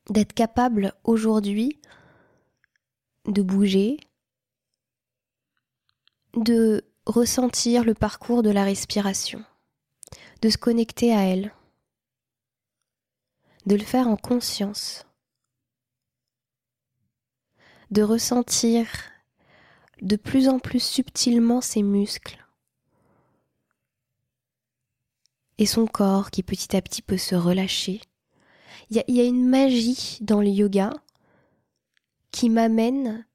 D'être 0.10 0.34
capable 0.34 0.94
aujourd'hui 1.04 1.80
de 3.26 3.42
bouger, 3.42 3.98
de 6.36 6.84
ressentir 7.06 7.84
le 7.84 7.94
parcours 7.94 8.44
de 8.44 8.50
la 8.50 8.64
respiration, 8.64 9.44
de 10.44 10.50
se 10.50 10.58
connecter 10.58 11.16
à 11.16 11.22
elle, 11.22 11.54
de 13.66 13.78
le 13.78 13.84
faire 13.84 14.10
en 14.10 14.18
conscience, 14.18 15.06
de 17.92 18.02
ressentir 18.02 18.86
de 20.02 20.18
plus 20.18 20.50
en 20.50 20.60
plus 20.60 20.84
subtilement 20.84 21.62
ses 21.62 21.82
muscles, 21.82 22.46
et 25.60 25.66
son 25.66 25.88
corps 25.88 26.30
qui 26.30 26.44
petit 26.44 26.76
à 26.76 26.82
petit 26.82 27.02
peut 27.02 27.18
se 27.18 27.36
relâcher. 27.36 28.02
Il 28.90 29.02
y, 29.08 29.22
a, 29.22 29.24
une 29.24 29.48
magie 29.48 30.18
dans 30.20 30.42
le 30.42 30.50
yoga 30.50 30.92
qui 32.32 32.50
m'amène 32.50 33.26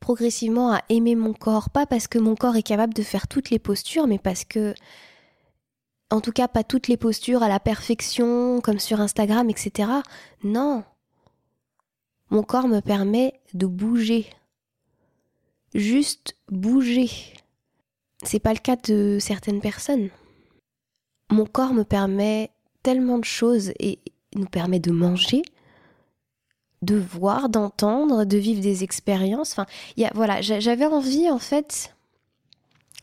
progressivement 0.00 0.72
à 0.72 0.82
aimer 0.88 1.14
mon 1.14 1.34
corps, 1.34 1.68
pas 1.68 1.84
parce 1.84 2.08
que 2.08 2.18
mon 2.18 2.34
corps 2.36 2.56
est 2.56 2.62
capable 2.62 2.94
de 2.94 3.02
faire 3.02 3.28
toutes 3.28 3.50
les 3.50 3.58
postures, 3.58 4.06
mais 4.06 4.18
parce 4.18 4.46
que, 4.46 4.74
en 6.14 6.20
tout 6.20 6.32
cas, 6.32 6.48
pas 6.48 6.64
toutes 6.64 6.88
les 6.88 6.96
postures 6.96 7.42
à 7.42 7.48
la 7.48 7.60
perfection, 7.60 8.60
comme 8.60 8.78
sur 8.78 9.00
Instagram, 9.00 9.50
etc. 9.50 9.90
Non. 10.42 10.84
Mon 12.30 12.42
corps 12.42 12.68
me 12.68 12.80
permet 12.80 13.40
de 13.52 13.66
bouger. 13.66 14.26
Juste 15.74 16.36
bouger. 16.48 17.10
C'est 18.22 18.38
pas 18.38 18.52
le 18.52 18.58
cas 18.58 18.76
de 18.76 19.18
certaines 19.20 19.60
personnes 19.60 20.08
mon 21.30 21.46
corps 21.46 21.74
me 21.74 21.84
permet 21.84 22.50
tellement 22.82 23.18
de 23.18 23.24
choses 23.24 23.72
et 23.78 23.98
nous 24.34 24.46
permet 24.46 24.78
de 24.78 24.90
manger, 24.90 25.42
de 26.82 26.96
voir, 26.96 27.48
d'entendre, 27.48 28.24
de 28.24 28.36
vivre 28.36 28.60
des 28.60 28.84
expériences. 28.84 29.52
Enfin, 29.52 29.66
y 29.96 30.04
a, 30.04 30.10
voilà, 30.14 30.40
j'avais 30.40 30.86
envie 30.86 31.30
en 31.30 31.38
fait. 31.38 31.93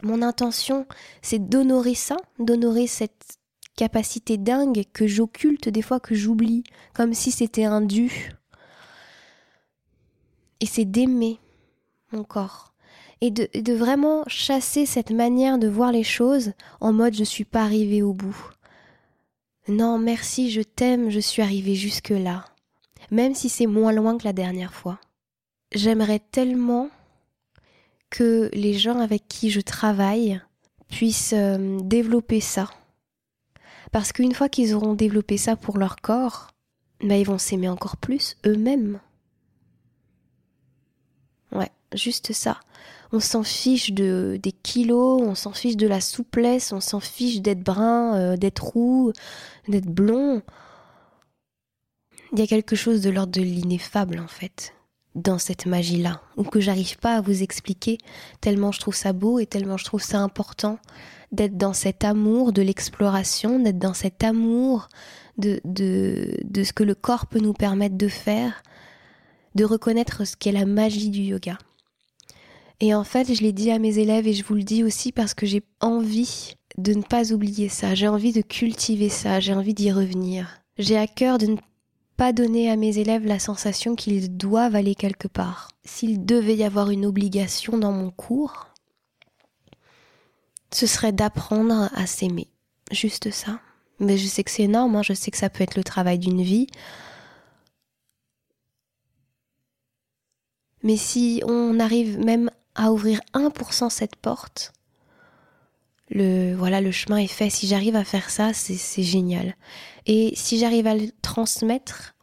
Mon 0.04 0.22
intention, 0.22 0.86
c'est 1.22 1.48
d'honorer 1.50 1.96
ça, 1.96 2.18
d'honorer 2.40 2.88
cette 2.88 3.38
capacité 3.76 4.38
dingue 4.38 4.84
que 4.94 5.08
j'occulte 5.08 5.70
des 5.70 5.82
fois, 5.82 6.00
que 6.00 6.16
j'oublie, 6.16 6.64
comme 6.94 7.14
si 7.14 7.32
c'était 7.32 7.66
un 7.66 7.82
dû. 7.82 8.32
Et 10.60 10.66
c'est 10.66 10.86
d'aimer 10.86 11.40
mon 12.12 12.24
corps 12.24 12.72
et 13.22 13.30
de, 13.30 13.74
vraiment 13.74 14.24
chasser 14.28 14.86
cette 14.86 15.12
manière 15.12 15.60
de 15.60 15.68
voir 15.68 15.92
les 15.92 16.04
choses 16.04 16.54
en 16.80 16.92
mode 16.92 17.14
je 17.14 17.24
suis 17.24 17.46
pas 17.46 17.62
arrivé 17.62 18.02
au 18.02 18.14
bout. 18.14 18.36
Non, 19.68 20.00
merci, 20.00 20.50
je 20.50 20.62
t'aime, 20.62 21.12
je 21.12 21.20
suis 21.20 21.44
arrivé 21.44 21.76
jusque-là, 21.76 22.46
même 23.12 23.36
si 23.36 23.48
c'est 23.48 23.68
moins 23.68 23.92
loin 23.92 24.18
que 24.18 24.24
la 24.24 24.34
dernière 24.34 24.74
fois. 24.74 25.00
J'aimerais 25.72 26.20
tellement 26.20 26.90
que 28.12 28.52
les 28.54 28.76
gens 28.76 29.00
avec 29.00 29.28
qui 29.28 29.50
je 29.50 29.62
travaille 29.62 30.40
puissent 30.88 31.34
euh, 31.34 31.80
développer 31.82 32.40
ça. 32.40 32.70
Parce 33.92 34.12
qu'une 34.12 34.34
fois 34.34 34.50
qu'ils 34.50 34.76
auront 34.76 34.94
développé 34.94 35.38
ça 35.38 35.56
pour 35.56 35.80
leur 35.80 35.96
corps, 35.96 36.52
bah, 37.04 37.18
ils 37.18 37.26
vont 37.26 37.40
s'aimer 37.40 37.70
encore 37.70 37.98
plus 37.98 38.38
eux-mêmes. 38.46 39.00
Ouais, 41.52 41.72
juste 41.96 42.34
ça 42.34 42.60
on 43.12 43.20
s'en 43.20 43.44
fiche 43.44 43.92
de, 43.92 44.40
des 44.42 44.52
kilos, 44.52 45.22
on 45.22 45.36
s'en 45.36 45.52
fiche 45.52 45.76
de 45.76 45.88
la 45.88 46.02
souplesse, 46.02 46.72
on 46.72 46.80
s'en 46.80 47.00
fiche 47.00 47.42
d'être 47.42 47.62
brun, 47.62 48.16
euh, 48.16 48.38
d'être 48.38 48.64
roux, 48.64 49.12
d'être 49.68 49.90
blond. 49.90 50.42
Il 52.32 52.40
y 52.40 52.42
a 52.42 52.48
quelque 52.48 52.76
chose 52.76 53.02
de 53.02 53.10
l'ordre 53.10 53.34
de 53.34 53.42
l'ineffable 53.42 54.20
en 54.20 54.28
fait 54.28 54.74
dans 55.16 55.38
cette 55.38 55.66
magie-là, 55.66 56.22
ou 56.38 56.44
que 56.44 56.60
j'arrive 56.60 56.98
pas 56.98 57.16
à 57.16 57.22
vous 57.22 57.44
expliquer, 57.44 57.98
tellement 58.40 58.72
je 58.72 58.80
trouve 58.80 58.96
ça 58.96 59.14
beau 59.14 59.40
et 59.40 59.46
tellement 59.46 59.78
je 59.78 59.86
trouve 59.86 60.02
ça 60.02 60.20
important 60.20 60.80
d'être 61.32 61.58
dans 61.58 61.74
cet 61.74 62.04
amour 62.04 62.54
de 62.54 62.62
l'exploration, 62.62 63.60
d'être 63.60 63.80
dans 63.80 63.94
cet 63.94 64.24
amour 64.24 64.90
de, 65.38 65.62
de, 65.66 66.38
de 66.44 66.64
ce 66.64 66.74
que 66.74 66.84
le 66.84 66.96
corps 66.96 67.28
peut 67.28 67.40
nous 67.40 67.54
permettre 67.54 67.98
de 67.98 68.08
faire, 68.08 68.64
de 69.56 69.66
reconnaître 69.66 70.26
ce 70.26 70.36
qu'est 70.36 70.52
la 70.52 70.66
magie 70.66 71.10
du 71.10 71.22
yoga. 71.22 71.58
Et 72.80 72.96
en 72.96 73.04
fait, 73.04 73.34
je 73.34 73.42
l'ai 73.42 73.52
dit 73.52 73.72
à 73.72 73.80
mes 73.80 74.00
élèves 74.00 74.28
et 74.28 74.34
je 74.34 74.44
vous 74.44 74.56
le 74.56 74.64
dis 74.64 74.84
aussi 74.84 75.12
parce 75.12 75.34
que 75.34 75.46
j'ai 75.46 75.64
envie 75.82 76.56
de 76.78 76.94
ne 76.94 77.04
pas 77.04 77.32
oublier 77.32 77.70
ça, 77.70 77.96
j'ai 77.96 78.08
envie 78.08 78.32
de 78.32 78.42
cultiver 78.42 79.10
ça, 79.10 79.40
j'ai 79.40 79.54
envie 79.54 79.74
d'y 79.74 79.92
revenir. 79.92 80.62
J'ai 80.78 80.98
à 80.98 81.06
cœur 81.06 81.38
de 81.38 81.48
ne 81.48 81.58
pas 82.18 82.34
donner 82.34 82.70
à 82.70 82.76
mes 82.76 82.98
élèves 82.98 83.26
la 83.26 83.40
sensation 83.40 83.96
qu'ils 83.96 84.38
doivent 84.38 84.76
aller 84.76 84.96
quelque 84.96 85.28
part. 85.28 85.70
S'il 85.84 86.26
devait 86.26 86.56
y 86.56 86.64
avoir 86.64 86.90
une 86.90 87.06
obligation 87.06 87.78
dans 87.78 87.92
mon 87.92 88.12
cours, 88.12 88.68
ce 90.72 90.88
serait 90.88 91.12
d'apprendre 91.12 91.90
à 91.94 92.06
s'aimer. 92.06 92.48
Juste 92.92 93.32
ça. 93.32 93.60
Mais 94.00 94.18
je 94.18 94.28
sais 94.28 94.44
que 94.44 94.52
c'est 94.52 94.64
énorme, 94.64 94.96
hein. 94.96 95.04
je 95.04 95.14
sais 95.14 95.32
que 95.32 95.38
ça 95.38 95.50
peut 95.50 95.64
être 95.64 95.76
le 95.76 95.84
travail 95.84 96.20
d'une 96.20 96.42
vie. 96.42 96.68
Mais 100.84 100.98
si 100.98 101.44
on 101.46 101.80
arrive 101.80 102.20
même 102.20 102.50
à 102.76 102.92
ouvrir 102.92 103.22
1% 103.34 103.90
cette 103.90 104.16
porte, 104.16 104.74
le 106.12 106.54
voilà 106.56 106.82
le 106.82 106.92
chemin 106.92 107.18
est 107.18 107.28
fait. 107.28 107.50
Si 107.50 107.68
j'arrive 107.68 107.96
à 107.96 108.04
faire 108.04 108.30
ça, 108.30 108.54
c'est 108.54 109.04
génial. 109.04 109.56
Et 110.06 110.34
si 110.36 110.60
j'arrive 110.60 110.88
à 110.88 110.96
le 110.96 111.08
transmettre, 111.22 112.16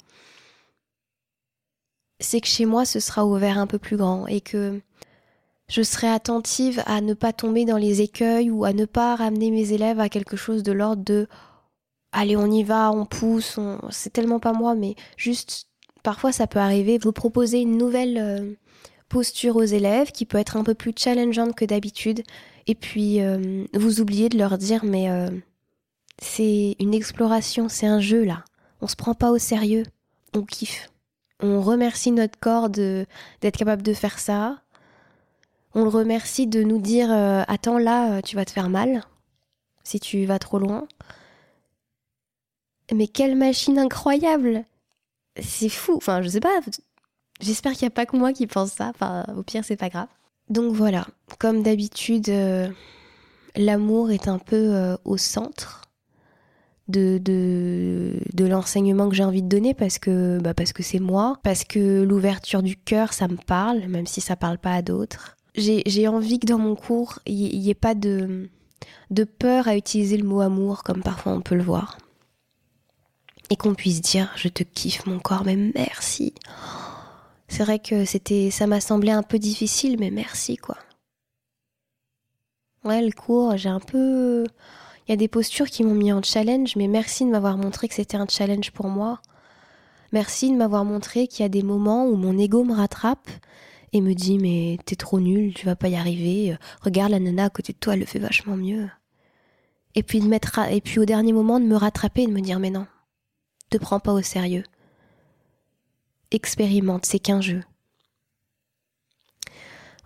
c'est 2.21 2.41
que 2.41 2.49
chez 2.49 2.67
moi 2.67 2.85
ce 2.85 3.01
sera 3.01 3.27
ouvert 3.27 3.59
un 3.59 3.67
peu 3.67 3.79
plus 3.79 3.97
grand 3.97 4.27
et 4.27 4.41
que 4.41 4.81
je 5.69 5.83
serai 5.83 6.09
attentive 6.09 6.83
à 6.87 7.01
ne 7.01 7.15
pas 7.15 7.33
tomber 7.33 7.65
dans 7.65 7.77
les 7.77 8.01
écueils 8.01 8.51
ou 8.51 8.65
à 8.65 8.73
ne 8.73 8.85
pas 8.85 9.17
ramener 9.17 9.51
mes 9.51 9.73
élèves 9.73 10.01
à 10.01 10.09
quelque 10.09 10.37
chose 10.37 10.63
de 10.63 10.73
l'ordre 10.73 11.05
de 11.05 11.29
allez 12.13 12.37
on 12.37 12.51
y 12.51 12.63
va, 12.63 12.91
on 12.91 13.05
pousse, 13.05 13.59
c'est 13.91 14.13
tellement 14.13 14.41
pas 14.41 14.53
moi, 14.53 14.75
mais 14.75 14.95
juste 15.17 15.69
parfois 16.03 16.33
ça 16.33 16.47
peut 16.47 16.59
arriver, 16.59 16.99
vous 16.99 17.13
proposer 17.13 17.61
une 17.61 17.77
nouvelle 17.77 18.19
euh, 18.19 18.55
posture 19.09 19.57
aux 19.57 19.63
élèves 19.63 20.11
qui 20.11 20.25
peut 20.25 20.39
être 20.39 20.57
un 20.57 20.65
peu 20.65 20.75
plus 20.75 20.95
challengeante 20.97 21.55
que 21.55 21.65
d'habitude 21.65 22.23
et 22.69 22.75
puis 22.75 23.21
euh, 23.21 23.65
vous 23.75 24.01
oubliez 24.01 24.29
de 24.29 24.39
leur 24.39 24.59
dire 24.59 24.85
mais 24.85 25.11
euh, 25.11 25.31
c'est 26.21 26.77
une 26.79 26.95
exploration, 26.95 27.69
c'est 27.69 27.87
un 27.87 28.01
jeu 28.01 28.23
là. 28.23 28.45
On 28.81 28.87
se 28.87 28.95
prend 28.95 29.15
pas 29.15 29.33
au 29.33 29.39
sérieux, 29.39 29.83
on 30.35 30.43
kiffe. 30.43 30.91
On 31.41 31.63
remercie 31.63 32.13
notre 32.13 32.39
corps 32.39 32.69
d'être 32.69 33.57
capable 33.57 33.83
de 33.83 33.95
faire 33.95 34.19
ça. 34.19 34.63
On 35.75 35.83
le 35.83 35.89
remercie 35.89 36.47
de 36.47 36.63
nous 36.63 36.81
dire 36.81 37.11
euh, 37.11 37.43
attends 37.49 37.79
là, 37.79 38.23
tu 38.23 38.37
vas 38.37 38.45
te 38.45 38.51
faire 38.51 38.69
mal 38.69 39.03
si 39.83 39.99
tu 39.99 40.27
vas 40.27 40.39
trop 40.39 40.59
loin. 40.59 40.87
Mais 42.93 43.07
quelle 43.07 43.37
machine 43.37 43.79
incroyable 43.79 44.65
C'est 45.41 45.69
fou. 45.69 45.95
Enfin, 45.97 46.23
je 46.23 46.29
sais 46.29 46.41
pas. 46.41 46.61
J'espère 47.41 47.73
qu'il 47.73 47.83
n'y 47.83 47.93
a 47.93 47.95
pas 47.95 48.07
que 48.07 48.17
moi 48.17 48.33
qui 48.33 48.47
pense 48.47 48.73
ça. 48.73 48.89
Enfin, 48.89 49.25
au 49.37 49.43
pire, 49.43 49.65
c'est 49.65 49.77
pas 49.77 49.89
grave. 49.89 50.09
Donc 50.51 50.75
voilà, 50.75 51.07
comme 51.39 51.63
d'habitude, 51.63 52.29
euh, 52.31 52.69
l'amour 53.57 54.11
est 54.11 54.29
un 54.29 54.39
peu 54.39 54.57
euh, 54.57 54.97
au 55.05 55.17
centre 55.17 55.83
de, 56.89 58.19
l'enseignement 58.39 59.09
que 59.09 59.15
j'ai 59.15 59.25
envie 59.25 59.43
de 59.43 59.49
donner 59.49 59.75
parce 59.75 59.99
que 59.99 60.39
bah 60.41 60.55
parce 60.55 60.73
que 60.73 60.83
c'est 60.83 61.01
moi, 61.01 61.39
parce 61.43 61.65
que 61.65 62.03
l'ouverture 62.03 62.63
du 62.63 62.77
cœur, 62.77 63.13
ça 63.13 63.29
me 63.29 63.37
parle, 63.37 63.87
même 63.89 64.07
si 64.07 64.21
ça 64.21 64.37
parle 64.37 64.59
pas 64.59 64.73
à 64.73 64.83
d'autres. 64.83 65.37
J'ai 65.55 66.09
envie 66.09 66.39
que 66.39 66.47
dans 66.47 66.59
mon 66.59 66.77
cours, 66.77 67.19
il 67.27 67.59
n'y 67.59 67.69
ait 67.69 67.75
pas 67.75 67.95
de, 67.95 68.49
de 69.11 69.25
peur 69.25 69.67
à 69.67 69.77
utiliser 69.77 70.17
le 70.17 70.27
mot 70.27 70.41
amour 70.41 70.85
comme 70.85 71.03
parfois 71.03 71.33
on 71.33 71.41
peut 71.41 71.57
le 71.57 71.63
voir. 71.63 71.99
Et 73.51 73.57
qu'on 73.57 73.75
puisse 73.75 74.01
dire 74.01 74.31
je 74.37 74.49
te 74.49 74.63
kiffe 74.63 75.05
mon 75.07 75.19
corps, 75.19 75.45
mais 75.45 75.57
merci. 75.57 76.33
C'est 77.49 77.65
vrai 77.65 77.79
que 77.79 78.05
c'était, 78.05 78.51
ça 78.51 78.67
m'a 78.67 78.81
semblé 78.81 79.11
un 79.11 79.23
peu 79.23 79.39
difficile, 79.39 79.97
mais 79.99 80.11
merci 80.11 80.57
quoi. 80.57 80.77
Ouais, 82.85 83.03
le 83.03 83.13
cours, 83.13 83.57
j'ai 83.57 83.69
un 83.69 83.81
peu. 83.81 84.45
Il 85.07 85.11
y 85.11 85.15
a 85.15 85.17
des 85.17 85.29
postures 85.29 85.67
qui 85.67 85.83
m'ont 85.83 85.95
mis 85.95 86.13
en 86.13 86.23
challenge, 86.23 86.77
mais 86.77 86.87
merci 86.87 87.25
de 87.25 87.31
m'avoir 87.31 87.57
montré 87.57 87.89
que 87.89 87.95
c'était 87.95 88.17
un 88.17 88.27
challenge 88.29 88.71
pour 88.73 88.89
moi. 88.89 89.21
Merci 90.13 90.51
de 90.51 90.57
m'avoir 90.57 90.85
montré 90.85 91.27
qu'il 91.27 91.43
y 91.43 91.47
a 91.47 91.49
des 91.49 91.63
moments 91.63 92.07
où 92.07 92.17
mon 92.17 92.39
ego 92.39 92.65
me 92.65 92.75
rattrape 92.75 93.29
et 93.93 94.01
me 94.01 94.15
dit 94.15 94.39
mais 94.39 94.79
t'es 94.85 94.97
trop 94.97 95.21
nul, 95.21 95.55
tu 95.55 95.67
vas 95.67 95.77
pas 95.77 95.89
y 95.89 95.97
arriver. 95.97 96.57
Regarde 96.83 97.11
la 97.11 97.21
nana 97.21 97.45
à 97.45 97.51
côté 97.51 97.73
de 97.73 97.79
toi, 97.79 97.95
elle 97.95 98.01
le 98.01 98.07
fait 98.07 98.19
vachement 98.19 98.57
mieux. 98.57 98.89
Et 99.95 100.03
puis 100.03 100.21
de 100.21 100.29
mettre 100.29 100.59
et 100.71 100.81
puis 100.81 100.99
au 101.01 101.05
dernier 101.05 101.33
moment 101.33 101.61
de 101.61 101.65
me 101.65 101.77
rattraper 101.77 102.23
et 102.23 102.27
de 102.27 102.33
me 102.33 102.41
dire 102.41 102.61
mais 102.61 102.71
non, 102.71 102.87
te 103.71 103.79
prends 103.79 104.01
pas 104.01 104.13
au 104.13 104.23
sérieux 104.23 104.65
expérimente, 106.31 107.07
c'est 107.07 107.19
qu'un 107.19 107.41
jeu. 107.41 107.63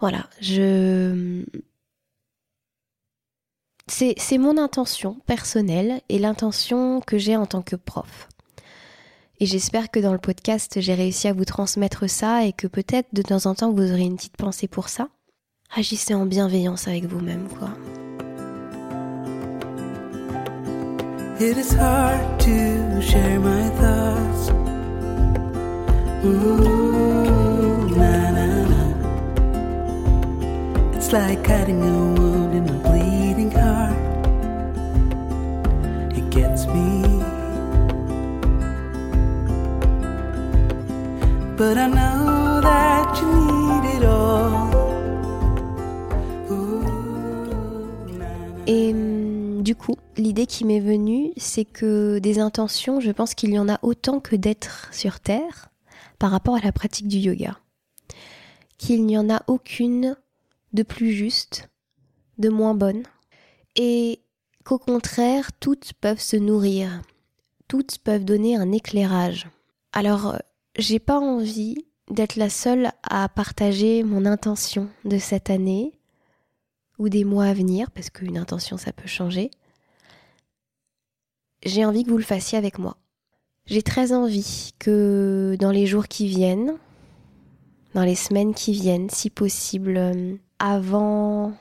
Voilà, 0.01 0.29
je... 0.41 1.45
C'est 3.89 4.39
mon 4.39 4.57
intention 4.57 5.19
personnelle 5.27 6.01
et 6.09 6.19
l'intention 6.19 7.01
que 7.01 7.19
j'ai 7.19 7.37
en 7.37 7.47
tant 7.47 7.63
que 7.63 7.77
prof. 7.77 8.29
Et 9.39 9.47
j'espère 9.47 9.91
que 9.91 10.01
dans 10.01 10.13
le 10.13 10.19
podcast, 10.19 10.81
j'ai 10.81 10.95
réussi 10.95 11.29
à 11.29 11.33
vous 11.33 11.45
transmettre 11.45 12.09
ça 12.09 12.45
et 12.45 12.53
que 12.53 12.67
peut-être 12.67 13.09
de 13.13 13.23
temps 13.23 13.47
en 13.47 13.55
temps, 13.55 13.73
vous 13.73 13.91
aurez 13.91 14.03
une 14.03 14.17
petite 14.17 14.37
pensée 14.37 14.69
pour 14.69 14.89
ça. 14.89 15.09
Agissez 15.75 16.15
en 16.15 16.27
bienveillance 16.27 16.87
avec 16.87 17.05
vous-même, 17.07 17.49
quoi. 17.49 17.71
Et 48.67 48.95
du 49.61 49.75
coup, 49.75 49.97
l'idée 50.17 50.47
qui 50.47 50.65
m'est 50.65 50.81
venue, 50.81 51.33
c'est 51.37 51.65
que 51.65 52.19
des 52.21 52.39
intentions, 52.39 53.01
je 53.01 53.11
pense 53.11 53.35
qu'il 53.35 53.53
y 53.53 53.59
en 53.59 53.69
a 53.69 53.79
autant 53.83 54.19
que 54.21 54.37
d'êtres 54.37 54.89
sur 54.93 55.21
Terre 55.21 55.72
par 56.23 56.31
rapport 56.31 56.55
à 56.55 56.61
la 56.61 56.71
pratique 56.71 57.09
du 57.09 57.17
yoga. 57.17 57.59
Qu'il 58.79 59.05
n'y 59.07 59.19
en 59.19 59.29
a 59.29 59.43
aucune 59.49 60.17
de 60.73 60.85
plus 60.85 61.11
juste, 61.11 61.69
de 62.39 62.49
moins 62.49 62.75
bonne, 62.75 63.03
et 63.75 64.21
qu'au 64.65 64.79
contraire, 64.79 65.51
toutes 65.59 65.95
peuvent 65.95 66.21
se 66.21 66.37
nourrir, 66.37 67.03
toutes 67.67 67.99
peuvent 67.99 68.25
donner 68.25 68.55
un 68.55 68.71
éclairage. 68.71 69.49
Alors, 69.93 70.37
j'ai 70.79 71.01
pas 71.01 71.19
envie 71.19 71.87
d'être 72.09 72.37
la 72.37 72.51
seule 72.51 72.93
à 73.03 73.29
partager 73.29 74.05
mon 74.05 74.25
intention 74.25 74.89
de 75.05 75.19
cette 75.19 75.51
année 75.51 75.99
ou 77.01 77.09
des 77.09 77.25
mois 77.25 77.47
à 77.47 77.53
venir, 77.53 77.91
parce 77.91 78.11
qu'une 78.11 78.39
intention 78.39 78.77
ça 78.77 78.93
peut 78.93 79.09
changer. 79.09 79.51
J'ai 81.65 81.85
envie 81.85 82.05
que 82.05 82.11
vous 82.11 82.17
le 82.17 82.23
fassiez 82.23 82.59
avec 82.59 82.79
moi. 82.79 82.97
J'ai 83.67 83.83
très 83.83 84.13
envie 84.13 84.73
que 84.79 85.57
dans 85.61 85.71
les 85.71 85.87
jours 85.87 86.09
qui 86.09 86.27
viennent, 86.27 86.75
dans 87.95 88.03
les 88.03 88.17
semaines 88.17 88.55
qui 88.55 88.73
viennent, 88.73 89.09
si 89.09 89.31
possible, 89.31 89.97
euh, 89.97 90.35
avant, 90.59 91.53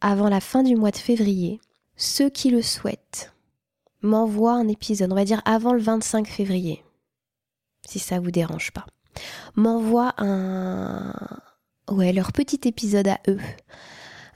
avant 0.00 0.28
la 0.28 0.40
fin 0.40 0.62
du 0.62 0.76
mois 0.76 0.92
de 0.92 0.96
février, 0.96 1.60
ceux 1.96 2.30
qui 2.30 2.50
le 2.50 2.62
souhaitent 2.62 3.32
m'envoient 4.02 4.54
un 4.54 4.68
épisode, 4.68 5.12
on 5.12 5.16
va 5.16 5.24
dire 5.24 5.42
avant 5.44 5.72
le 5.72 5.80
25 5.80 6.28
février, 6.28 6.84
si 7.86 7.98
ça 7.98 8.20
vous 8.20 8.30
dérange 8.30 8.70
pas, 8.72 8.86
m'envoient 9.56 10.14
un, 10.18 11.12
ouais, 11.90 12.12
leur 12.12 12.32
petit 12.32 12.68
épisode 12.68 13.08
à 13.08 13.18
eux, 13.28 13.40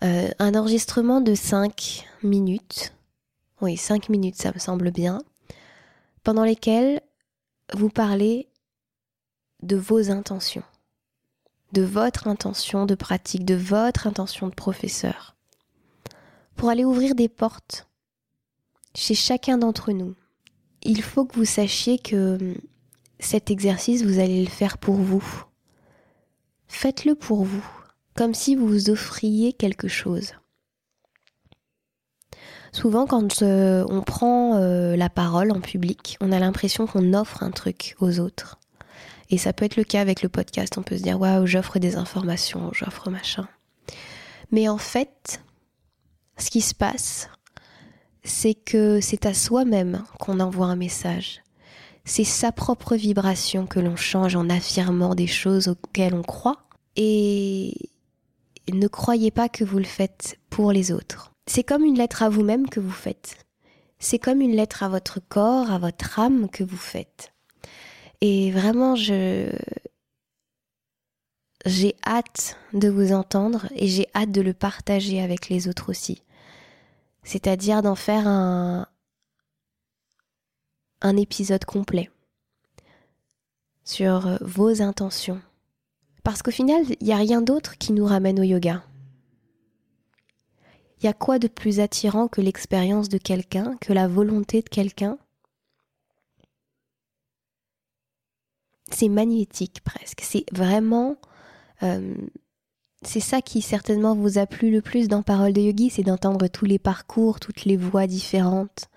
euh, 0.02 0.28
un 0.38 0.54
enregistrement 0.54 1.20
de 1.20 1.34
5 1.34 2.04
minutes. 2.22 2.92
Oui, 3.60 3.76
5 3.76 4.08
minutes, 4.08 4.36
ça 4.36 4.52
me 4.52 4.58
semble 4.58 4.90
bien 4.90 5.20
pendant 6.26 6.42
lesquelles 6.42 7.00
vous 7.72 7.88
parlez 7.88 8.48
de 9.62 9.76
vos 9.76 10.10
intentions, 10.10 10.64
de 11.70 11.82
votre 11.82 12.26
intention 12.26 12.84
de 12.84 12.96
pratique, 12.96 13.44
de 13.44 13.54
votre 13.54 14.08
intention 14.08 14.48
de 14.48 14.52
professeur, 14.52 15.36
pour 16.56 16.68
aller 16.68 16.84
ouvrir 16.84 17.14
des 17.14 17.28
portes 17.28 17.88
chez 18.96 19.14
chacun 19.14 19.56
d'entre 19.56 19.92
nous. 19.92 20.16
Il 20.82 21.00
faut 21.00 21.26
que 21.26 21.36
vous 21.36 21.44
sachiez 21.44 22.00
que 22.00 22.38
hum, 22.40 22.56
cet 23.20 23.52
exercice, 23.52 24.02
vous 24.02 24.18
allez 24.18 24.42
le 24.42 24.50
faire 24.50 24.78
pour 24.78 24.96
vous. 24.96 25.44
Faites-le 26.66 27.14
pour 27.14 27.44
vous, 27.44 27.64
comme 28.16 28.34
si 28.34 28.56
vous 28.56 28.66
vous 28.66 28.90
offriez 28.90 29.52
quelque 29.52 29.86
chose. 29.86 30.32
Souvent, 32.72 33.06
quand 33.06 33.42
euh, 33.42 33.84
on 33.88 34.02
prend 34.02 34.56
euh, 34.56 34.96
la 34.96 35.08
parole 35.08 35.50
en 35.52 35.60
public, 35.60 36.16
on 36.20 36.32
a 36.32 36.38
l'impression 36.38 36.86
qu'on 36.86 37.14
offre 37.14 37.42
un 37.42 37.50
truc 37.50 37.96
aux 38.00 38.20
autres. 38.20 38.58
Et 39.30 39.38
ça 39.38 39.52
peut 39.52 39.64
être 39.64 39.76
le 39.76 39.84
cas 39.84 40.00
avec 40.00 40.22
le 40.22 40.28
podcast. 40.28 40.78
On 40.78 40.82
peut 40.82 40.96
se 40.96 41.02
dire, 41.02 41.20
waouh, 41.20 41.46
j'offre 41.46 41.78
des 41.78 41.96
informations, 41.96 42.70
j'offre 42.72 43.10
machin. 43.10 43.48
Mais 44.52 44.68
en 44.68 44.78
fait, 44.78 45.40
ce 46.38 46.50
qui 46.50 46.60
se 46.60 46.74
passe, 46.74 47.28
c'est 48.22 48.54
que 48.54 49.00
c'est 49.00 49.26
à 49.26 49.34
soi-même 49.34 50.04
qu'on 50.20 50.40
envoie 50.40 50.66
un 50.66 50.76
message. 50.76 51.42
C'est 52.04 52.24
sa 52.24 52.52
propre 52.52 52.94
vibration 52.94 53.66
que 53.66 53.80
l'on 53.80 53.96
change 53.96 54.36
en 54.36 54.48
affirmant 54.48 55.14
des 55.14 55.26
choses 55.26 55.68
auxquelles 55.68 56.14
on 56.14 56.22
croit. 56.22 56.62
Et 56.94 57.74
ne 58.72 58.86
croyez 58.86 59.30
pas 59.30 59.48
que 59.48 59.64
vous 59.64 59.78
le 59.78 59.84
faites 59.84 60.38
pour 60.50 60.72
les 60.72 60.92
autres. 60.92 61.35
C'est 61.46 61.64
comme 61.64 61.84
une 61.84 61.96
lettre 61.96 62.22
à 62.22 62.28
vous-même 62.28 62.68
que 62.68 62.80
vous 62.80 62.90
faites. 62.90 63.46
C'est 63.98 64.18
comme 64.18 64.40
une 64.40 64.54
lettre 64.54 64.82
à 64.82 64.88
votre 64.88 65.20
corps, 65.20 65.70
à 65.70 65.78
votre 65.78 66.18
âme 66.18 66.48
que 66.50 66.64
vous 66.64 66.76
faites. 66.76 67.32
Et 68.20 68.50
vraiment, 68.50 68.96
je, 68.96 69.50
j'ai 71.64 71.96
hâte 72.06 72.56
de 72.72 72.88
vous 72.88 73.12
entendre 73.12 73.66
et 73.74 73.86
j'ai 73.86 74.08
hâte 74.14 74.32
de 74.32 74.40
le 74.40 74.54
partager 74.54 75.22
avec 75.22 75.48
les 75.48 75.68
autres 75.68 75.90
aussi. 75.90 76.22
C'est-à-dire 77.22 77.82
d'en 77.82 77.94
faire 77.94 78.26
un, 78.26 78.86
un 81.02 81.16
épisode 81.16 81.64
complet 81.64 82.10
sur 83.84 84.38
vos 84.40 84.82
intentions. 84.82 85.40
Parce 86.22 86.42
qu'au 86.42 86.50
final, 86.50 86.84
il 87.00 87.06
n'y 87.06 87.12
a 87.12 87.16
rien 87.16 87.40
d'autre 87.40 87.78
qui 87.78 87.92
nous 87.92 88.04
ramène 88.04 88.40
au 88.40 88.42
yoga. 88.42 88.82
Y 91.02 91.08
a 91.08 91.12
quoi 91.12 91.38
de 91.38 91.48
plus 91.48 91.80
attirant 91.80 92.28
que 92.28 92.40
l'expérience 92.40 93.08
de 93.08 93.18
quelqu'un, 93.18 93.76
que 93.80 93.92
la 93.92 94.08
volonté 94.08 94.62
de 94.62 94.68
quelqu'un? 94.68 95.18
C'est 98.90 99.08
magnétique 99.08 99.82
presque. 99.84 100.20
C'est 100.22 100.46
vraiment... 100.52 101.16
Euh, 101.82 102.14
c'est 103.02 103.20
ça 103.20 103.42
qui 103.42 103.60
certainement 103.60 104.14
vous 104.14 104.38
a 104.38 104.46
plu 104.46 104.70
le 104.70 104.80
plus 104.80 105.08
dans 105.08 105.22
Parole 105.22 105.52
de 105.52 105.60
Yogi, 105.60 105.90
c'est 105.90 106.02
d'entendre 106.02 106.48
tous 106.48 106.64
les 106.64 106.78
parcours, 106.78 107.38
toutes 107.40 107.64
les 107.64 107.76
voix 107.76 108.06
différentes, 108.06 108.88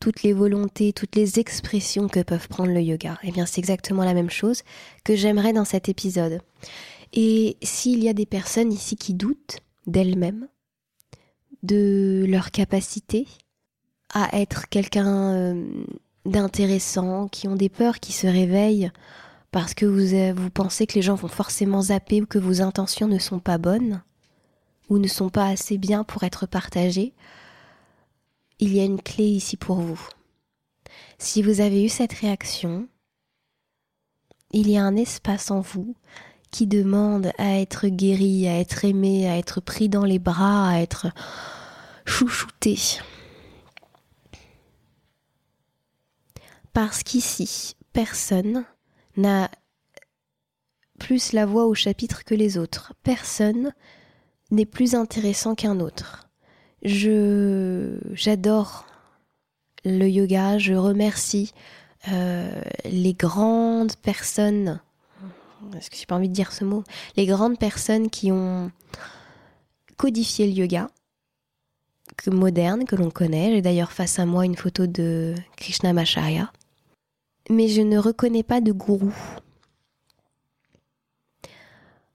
toutes 0.00 0.24
les 0.24 0.32
volontés, 0.32 0.92
toutes 0.92 1.14
les 1.14 1.38
expressions 1.38 2.08
que 2.08 2.20
peuvent 2.20 2.48
prendre 2.48 2.72
le 2.72 2.80
yoga. 2.80 3.18
Eh 3.22 3.30
bien, 3.30 3.46
c'est 3.46 3.60
exactement 3.60 4.02
la 4.02 4.14
même 4.14 4.30
chose 4.30 4.62
que 5.04 5.14
j'aimerais 5.14 5.52
dans 5.52 5.64
cet 5.64 5.88
épisode. 5.88 6.40
Et 7.12 7.56
s'il 7.62 8.02
y 8.02 8.08
a 8.08 8.12
des 8.12 8.26
personnes 8.26 8.72
ici 8.72 8.96
qui 8.96 9.14
doutent 9.14 9.58
d'elles-mêmes, 9.86 10.48
de 11.62 12.24
leur 12.28 12.50
capacité 12.50 13.26
à 14.12 14.40
être 14.40 14.68
quelqu'un 14.68 15.32
euh, 15.34 15.84
d'intéressant, 16.26 17.28
qui 17.28 17.48
ont 17.48 17.56
des 17.56 17.68
peurs 17.68 18.00
qui 18.00 18.12
se 18.12 18.26
réveillent 18.26 18.90
parce 19.50 19.74
que 19.74 19.86
vous, 19.86 20.14
euh, 20.14 20.32
vous 20.34 20.50
pensez 20.50 20.86
que 20.86 20.94
les 20.94 21.02
gens 21.02 21.14
vont 21.14 21.28
forcément 21.28 21.82
zapper 21.82 22.22
ou 22.22 22.26
que 22.26 22.38
vos 22.38 22.62
intentions 22.62 23.06
ne 23.06 23.18
sont 23.18 23.38
pas 23.38 23.58
bonnes 23.58 24.02
ou 24.88 24.98
ne 24.98 25.08
sont 25.08 25.28
pas 25.28 25.46
assez 25.46 25.78
bien 25.78 26.04
pour 26.04 26.24
être 26.24 26.46
partagées, 26.46 27.14
il 28.58 28.74
y 28.74 28.80
a 28.80 28.84
une 28.84 29.00
clé 29.00 29.24
ici 29.24 29.56
pour 29.56 29.76
vous. 29.76 30.00
Si 31.18 31.42
vous 31.42 31.60
avez 31.60 31.84
eu 31.84 31.88
cette 31.88 32.12
réaction, 32.12 32.88
il 34.52 34.68
y 34.68 34.76
a 34.76 34.84
un 34.84 34.96
espace 34.96 35.50
en 35.50 35.60
vous 35.60 35.94
qui 36.52 36.68
demande 36.68 37.32
à 37.38 37.58
être 37.58 37.88
guéri, 37.88 38.46
à 38.46 38.60
être 38.60 38.84
aimé, 38.84 39.28
à 39.28 39.38
être 39.38 39.60
pris 39.60 39.88
dans 39.88 40.04
les 40.04 40.20
bras, 40.20 40.68
à 40.68 40.80
être 40.80 41.08
chouchouté. 42.04 42.78
Parce 46.72 47.02
qu'ici, 47.02 47.76
personne 47.92 48.64
n'a 49.16 49.50
plus 50.98 51.32
la 51.32 51.46
voix 51.46 51.66
au 51.66 51.74
chapitre 51.74 52.24
que 52.24 52.34
les 52.34 52.58
autres. 52.58 52.92
Personne 53.02 53.72
n'est 54.50 54.66
plus 54.66 54.94
intéressant 54.94 55.54
qu'un 55.54 55.80
autre. 55.80 56.28
J'adore 56.84 58.86
le 59.84 60.06
yoga, 60.06 60.58
je 60.58 60.74
remercie 60.74 61.52
euh, 62.08 62.62
les 62.84 63.14
grandes 63.14 63.96
personnes 63.96 64.80
est-ce 65.76 65.90
que 65.90 65.96
j'ai 65.96 66.06
pas 66.06 66.16
envie 66.16 66.28
de 66.28 66.34
dire 66.34 66.52
ce 66.52 66.64
mot? 66.64 66.84
Les 67.16 67.26
grandes 67.26 67.58
personnes 67.58 68.10
qui 68.10 68.32
ont 68.32 68.70
codifié 69.96 70.46
le 70.46 70.52
yoga, 70.52 70.88
que 72.16 72.30
moderne, 72.30 72.84
que 72.84 72.96
l'on 72.96 73.10
connaît. 73.10 73.52
J'ai 73.52 73.62
d'ailleurs 73.62 73.92
face 73.92 74.18
à 74.18 74.26
moi 74.26 74.44
une 74.44 74.56
photo 74.56 74.86
de 74.86 75.34
Krishna 75.56 75.92
Macharya. 75.92 76.52
Mais 77.50 77.68
je 77.68 77.82
ne 77.82 77.98
reconnais 77.98 78.42
pas 78.42 78.60
de 78.60 78.72
gourou. 78.72 79.14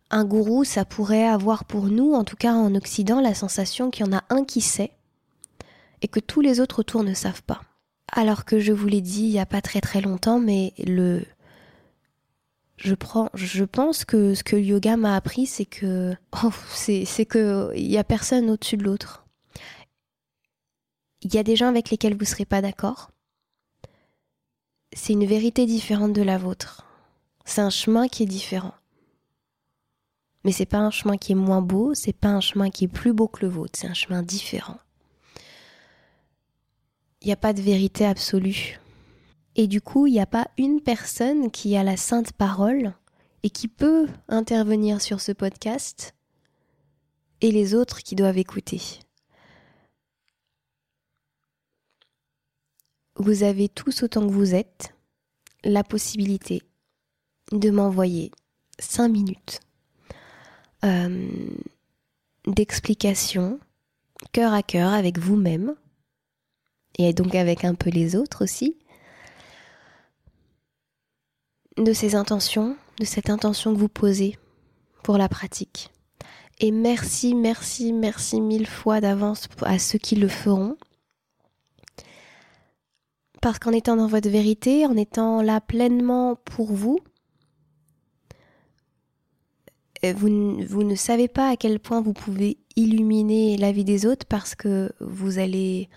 Un 0.10 0.24
gourou, 0.24 0.64
ça 0.64 0.86
pourrait 0.86 1.28
avoir 1.28 1.66
pour 1.66 1.88
nous, 1.88 2.14
en 2.14 2.24
tout 2.24 2.38
cas 2.38 2.54
en 2.54 2.74
Occident, 2.76 3.20
la 3.20 3.34
sensation 3.34 3.90
qu'il 3.90 4.06
y 4.06 4.10
en 4.10 4.18
a 4.18 4.24
un 4.30 4.46
qui 4.46 4.62
sait 4.62 4.92
et 6.02 6.08
que 6.08 6.20
tous 6.20 6.42
les 6.42 6.62
autres 6.62 6.80
autour 6.80 7.04
ne 7.04 7.14
savent 7.14 7.44
pas. 7.44 7.62
Alors 8.14 8.46
que 8.46 8.60
je 8.60 8.72
vous 8.72 8.88
l'ai 8.88 9.02
dit 9.02 9.24
il 9.24 9.32
n'y 9.32 9.40
a 9.40 9.46
pas 9.46 9.62
très 9.62 9.82
très 9.82 10.00
longtemps, 10.00 10.40
mais 10.40 10.74
le, 10.78 11.26
je 12.78 12.94
prends, 12.94 13.30
je 13.34 13.64
pense 13.64 14.06
que 14.06 14.36
ce 14.36 14.44
que 14.44 14.56
le 14.56 14.62
yoga 14.62 14.98
m'a 14.98 15.16
appris, 15.16 15.48
c'est 15.48 15.66
que, 15.66 16.16
oh, 16.44 16.52
c'est, 16.70 17.06
c'est 17.06 17.26
que 17.26 17.72
il 17.76 17.88
y 17.88 17.98
a 17.98 18.04
personne 18.04 18.50
au-dessus 18.50 18.78
de 18.78 18.84
l'autre. 18.84 19.26
Il 21.22 21.34
y 21.34 21.40
a 21.40 21.44
des 21.44 21.56
gens 21.56 21.68
avec 21.68 21.90
lesquels 21.90 22.16
vous 22.16 22.26
serez 22.26 22.46
pas 22.46 22.62
d'accord. 22.62 23.10
C'est 24.94 25.14
une 25.14 25.26
vérité 25.26 25.66
différente 25.66 26.14
de 26.14 26.22
la 26.22 26.38
vôtre. 26.38 26.86
C'est 27.46 27.62
un 27.62 27.72
chemin 27.72 28.08
qui 28.08 28.24
est 28.24 28.28
différent. 28.28 28.74
Mais 30.44 30.52
c'est 30.52 30.66
pas 30.66 30.78
un 30.78 30.92
chemin 30.92 31.18
qui 31.18 31.32
est 31.32 31.36
moins 31.36 31.62
beau, 31.62 31.94
c'est 31.96 32.14
pas 32.14 32.30
un 32.30 32.42
chemin 32.42 32.70
qui 32.70 32.86
est 32.86 32.88
plus 32.88 33.12
beau 33.12 33.28
que 33.28 33.44
le 33.44 33.52
vôtre, 33.52 33.74
c'est 33.76 33.88
un 33.88 33.96
chemin 33.96 34.22
différent. 34.22 34.78
Il 37.22 37.28
n'y 37.28 37.34
a 37.34 37.38
pas 37.38 37.54
de 37.54 37.62
vérité 37.62 38.06
absolue. 38.06 38.80
Et 39.58 39.68
du 39.68 39.82
coup, 39.82 40.06
il 40.06 40.14
n'y 40.14 40.20
a 40.20 40.28
pas 40.28 40.48
une 40.60 40.82
personne 40.82 41.50
qui 41.50 41.76
a 41.76 41.84
la 41.84 41.98
sainte 41.98 42.32
parole 42.32 42.94
et 43.42 43.50
qui 43.50 43.68
peut 43.68 44.08
intervenir 44.28 45.02
sur 45.02 45.20
ce 45.20 45.32
podcast 45.32 46.14
et 47.42 47.52
les 47.52 47.74
autres 47.74 48.04
qui 48.04 48.16
doivent 48.16 48.38
écouter. 48.38 48.80
Vous 53.16 53.42
avez 53.42 53.68
tous 53.68 54.04
autant 54.04 54.22
que 54.28 54.32
vous 54.32 54.54
êtes 54.54 54.94
la 55.64 55.84
possibilité 55.84 56.62
de 57.52 57.72
m'envoyer 57.72 58.30
cinq 58.78 59.08
minutes 59.08 59.60
euh, 60.86 61.28
d'explication 62.46 63.60
cœur 64.34 64.54
à 64.54 64.62
cœur 64.62 64.94
avec 64.94 65.18
vous-même 65.18 65.76
et 67.00 67.12
donc 67.14 67.34
avec 67.34 67.66
un 67.66 67.74
peu 67.74 67.90
les 67.90 68.16
autres 68.16 68.44
aussi 68.44 68.78
de 71.78 71.94
ces 71.94 72.16
intentions, 72.16 72.76
de 73.00 73.06
cette 73.06 73.30
intention 73.30 73.74
que 73.74 73.80
vous 73.80 73.90
posez 73.90 74.38
pour 75.04 75.18
la 75.18 75.30
pratique. 75.30 75.92
Et 76.60 76.72
merci, 76.72 77.36
merci, 77.36 77.94
merci 77.94 78.42
mille 78.42 78.68
fois 78.68 79.00
d'avance 79.00 79.48
à 79.62 79.78
ceux 79.78 80.00
qui 80.00 80.16
le 80.16 80.28
feront. 80.28 80.76
Parce 83.42 83.60
qu'en 83.60 83.72
étant 83.72 83.96
dans 83.96 84.08
votre 84.08 84.30
vérité, 84.30 84.86
en 84.88 84.98
étant 84.98 85.44
là 85.44 85.62
pleinement 85.62 86.36
pour 86.36 86.74
vous, 86.74 87.00
vous, 90.04 90.64
vous, 90.66 90.84
ne 90.84 90.96
savez 90.96 91.28
pas 91.28 91.50
à 91.50 91.56
quel 91.56 91.80
point 91.80 92.02
vous 92.02 92.14
pouvez 92.14 92.58
illuminer 92.76 93.58
la 93.58 93.72
vie 93.72 93.84
des 93.84 94.06
autres 94.06 94.26
parce 94.28 94.56
que 94.56 94.92
vous 95.00 95.40
allez 95.40 95.90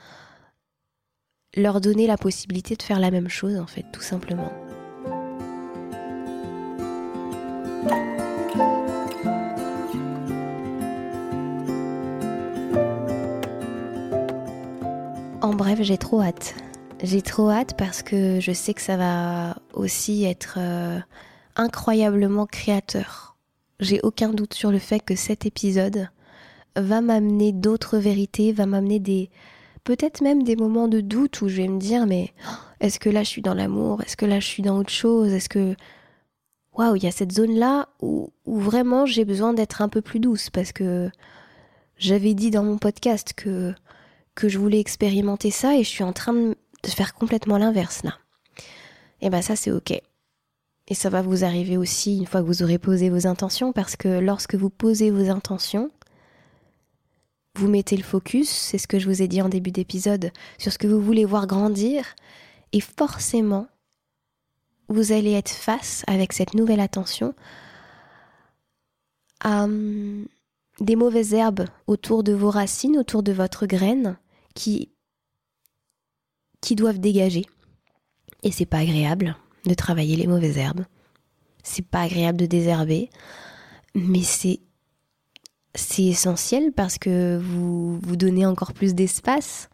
leur 1.56 1.80
donner 1.80 2.06
la 2.06 2.16
possibilité 2.16 2.76
de 2.76 2.82
faire 2.82 3.00
la 3.00 3.10
même 3.10 3.28
chose, 3.28 3.56
en 3.58 3.66
fait, 3.66 3.84
tout 3.92 4.02
simplement. 4.02 4.50
J'ai 15.80 15.96
trop 15.96 16.20
hâte. 16.20 16.54
J'ai 17.02 17.22
trop 17.22 17.48
hâte 17.48 17.74
parce 17.78 18.02
que 18.02 18.38
je 18.38 18.52
sais 18.52 18.74
que 18.74 18.82
ça 18.82 18.98
va 18.98 19.56
aussi 19.72 20.24
être 20.24 20.56
euh, 20.58 20.98
incroyablement 21.56 22.44
créateur. 22.44 23.38
J'ai 23.80 23.98
aucun 24.02 24.28
doute 24.28 24.52
sur 24.52 24.70
le 24.70 24.78
fait 24.78 25.00
que 25.00 25.16
cet 25.16 25.46
épisode 25.46 26.10
va 26.76 27.00
m'amener 27.00 27.52
d'autres 27.52 27.96
vérités, 27.96 28.52
va 28.52 28.66
m'amener 28.66 28.98
des 29.00 29.30
peut-être 29.84 30.20
même 30.20 30.42
des 30.42 30.54
moments 30.54 30.86
de 30.86 31.00
doute 31.00 31.40
où 31.40 31.48
je 31.48 31.56
vais 31.62 31.68
me 31.68 31.80
dire 31.80 32.06
mais 32.06 32.34
oh, 32.46 32.54
est-ce 32.80 33.00
que 33.00 33.08
là 33.08 33.22
je 33.22 33.30
suis 33.30 33.42
dans 33.42 33.54
l'amour, 33.54 34.02
est-ce 34.02 34.18
que 34.18 34.26
là 34.26 34.38
je 34.38 34.46
suis 34.46 34.62
dans 34.62 34.76
autre 34.76 34.92
chose, 34.92 35.32
est-ce 35.32 35.48
que 35.48 35.74
waouh, 36.74 36.96
il 36.96 37.04
y 37.04 37.08
a 37.08 37.10
cette 37.10 37.32
zone-là 37.32 37.88
où, 38.02 38.30
vraiment 38.44 39.06
j'ai 39.06 39.24
besoin 39.24 39.54
d'être 39.54 39.80
un 39.80 39.88
peu 39.88 40.02
plus 40.02 40.20
douce 40.20 40.50
parce 40.50 40.72
que 40.72 41.10
j'avais 41.96 42.34
dit 42.34 42.50
dans 42.50 42.64
mon 42.64 42.76
podcast 42.76 43.32
que, 43.32 43.72
que 44.40 44.48
je 44.48 44.58
voulais 44.58 44.80
expérimenter 44.80 45.50
ça 45.50 45.76
et 45.76 45.84
je 45.84 45.88
suis 45.88 46.02
en 46.02 46.14
train 46.14 46.32
de, 46.32 46.56
faire 46.86 47.14
complètement 47.14 47.58
l'inverse 47.58 48.02
là. 48.04 48.16
Et 49.20 49.28
ben 49.28 49.42
ça 49.42 49.54
c'est 49.54 49.70
ok. 49.70 49.92
Et 50.88 50.94
ça 50.94 51.10
va 51.10 51.22
vous 51.22 51.44
arriver 51.44 51.76
aussi 51.76 52.18
une 52.18 52.26
fois 52.26 52.40
que 52.40 52.46
vous 52.46 52.62
aurez 52.62 52.78
posé 52.78 53.10
vos 53.10 53.26
intentions, 53.26 53.72
parce 53.72 53.94
que 53.94 54.08
lorsque 54.08 54.56
vous 54.56 54.70
posez 54.70 55.10
vos 55.10 55.30
intentions, 55.30 55.90
vous 57.54 57.68
mettez 57.68 57.96
le 57.96 58.02
focus, 58.02 58.48
c'est 58.48 58.78
ce 58.78 58.88
que 58.88 58.98
je 58.98 59.06
vous 59.08 59.22
ai 59.22 59.28
dit 59.28 59.42
en 59.42 59.48
début 59.48 59.70
d'épisode, 59.70 60.32
sur 60.58 60.72
ce 60.72 60.78
que 60.78 60.88
vous 60.88 61.00
voulez 61.00 61.24
voir 61.24 61.46
grandir, 61.46 62.16
et 62.72 62.80
forcément, 62.80 63.68
vous 64.88 65.12
allez 65.12 65.32
être 65.32 65.50
face 65.50 66.02
avec 66.08 66.32
cette 66.32 66.54
nouvelle 66.54 66.80
attention 66.80 67.34
à 69.40 69.64
hum, 69.64 70.26
des 70.80 70.96
mauvaises 70.96 71.34
herbes 71.34 71.66
autour 71.86 72.24
de 72.24 72.32
vos 72.32 72.50
racines, 72.50 72.98
autour 72.98 73.22
de 73.22 73.32
votre 73.32 73.66
graine, 73.66 74.16
qui, 74.54 74.90
doivent 76.72 77.00
dégager. 77.00 77.46
Et 78.42 78.52
c'est 78.52 78.66
pas 78.66 78.78
agréable 78.78 79.36
de 79.66 79.74
travailler 79.74 80.16
les 80.16 80.26
mauvaises 80.26 80.56
herbes. 80.56 80.84
C'est 81.62 81.84
pas 81.84 82.02
agréable 82.02 82.38
de 82.38 82.46
désherber, 82.46 83.10
mais 83.94 84.22
c'est 84.22 84.60
c'est 85.76 86.04
essentiel 86.04 86.72
parce 86.72 86.98
que 86.98 87.38
vous 87.38 88.00
vous 88.00 88.16
donnez 88.16 88.44
encore 88.44 88.72
plus 88.72 88.94
d'espace 88.94 89.68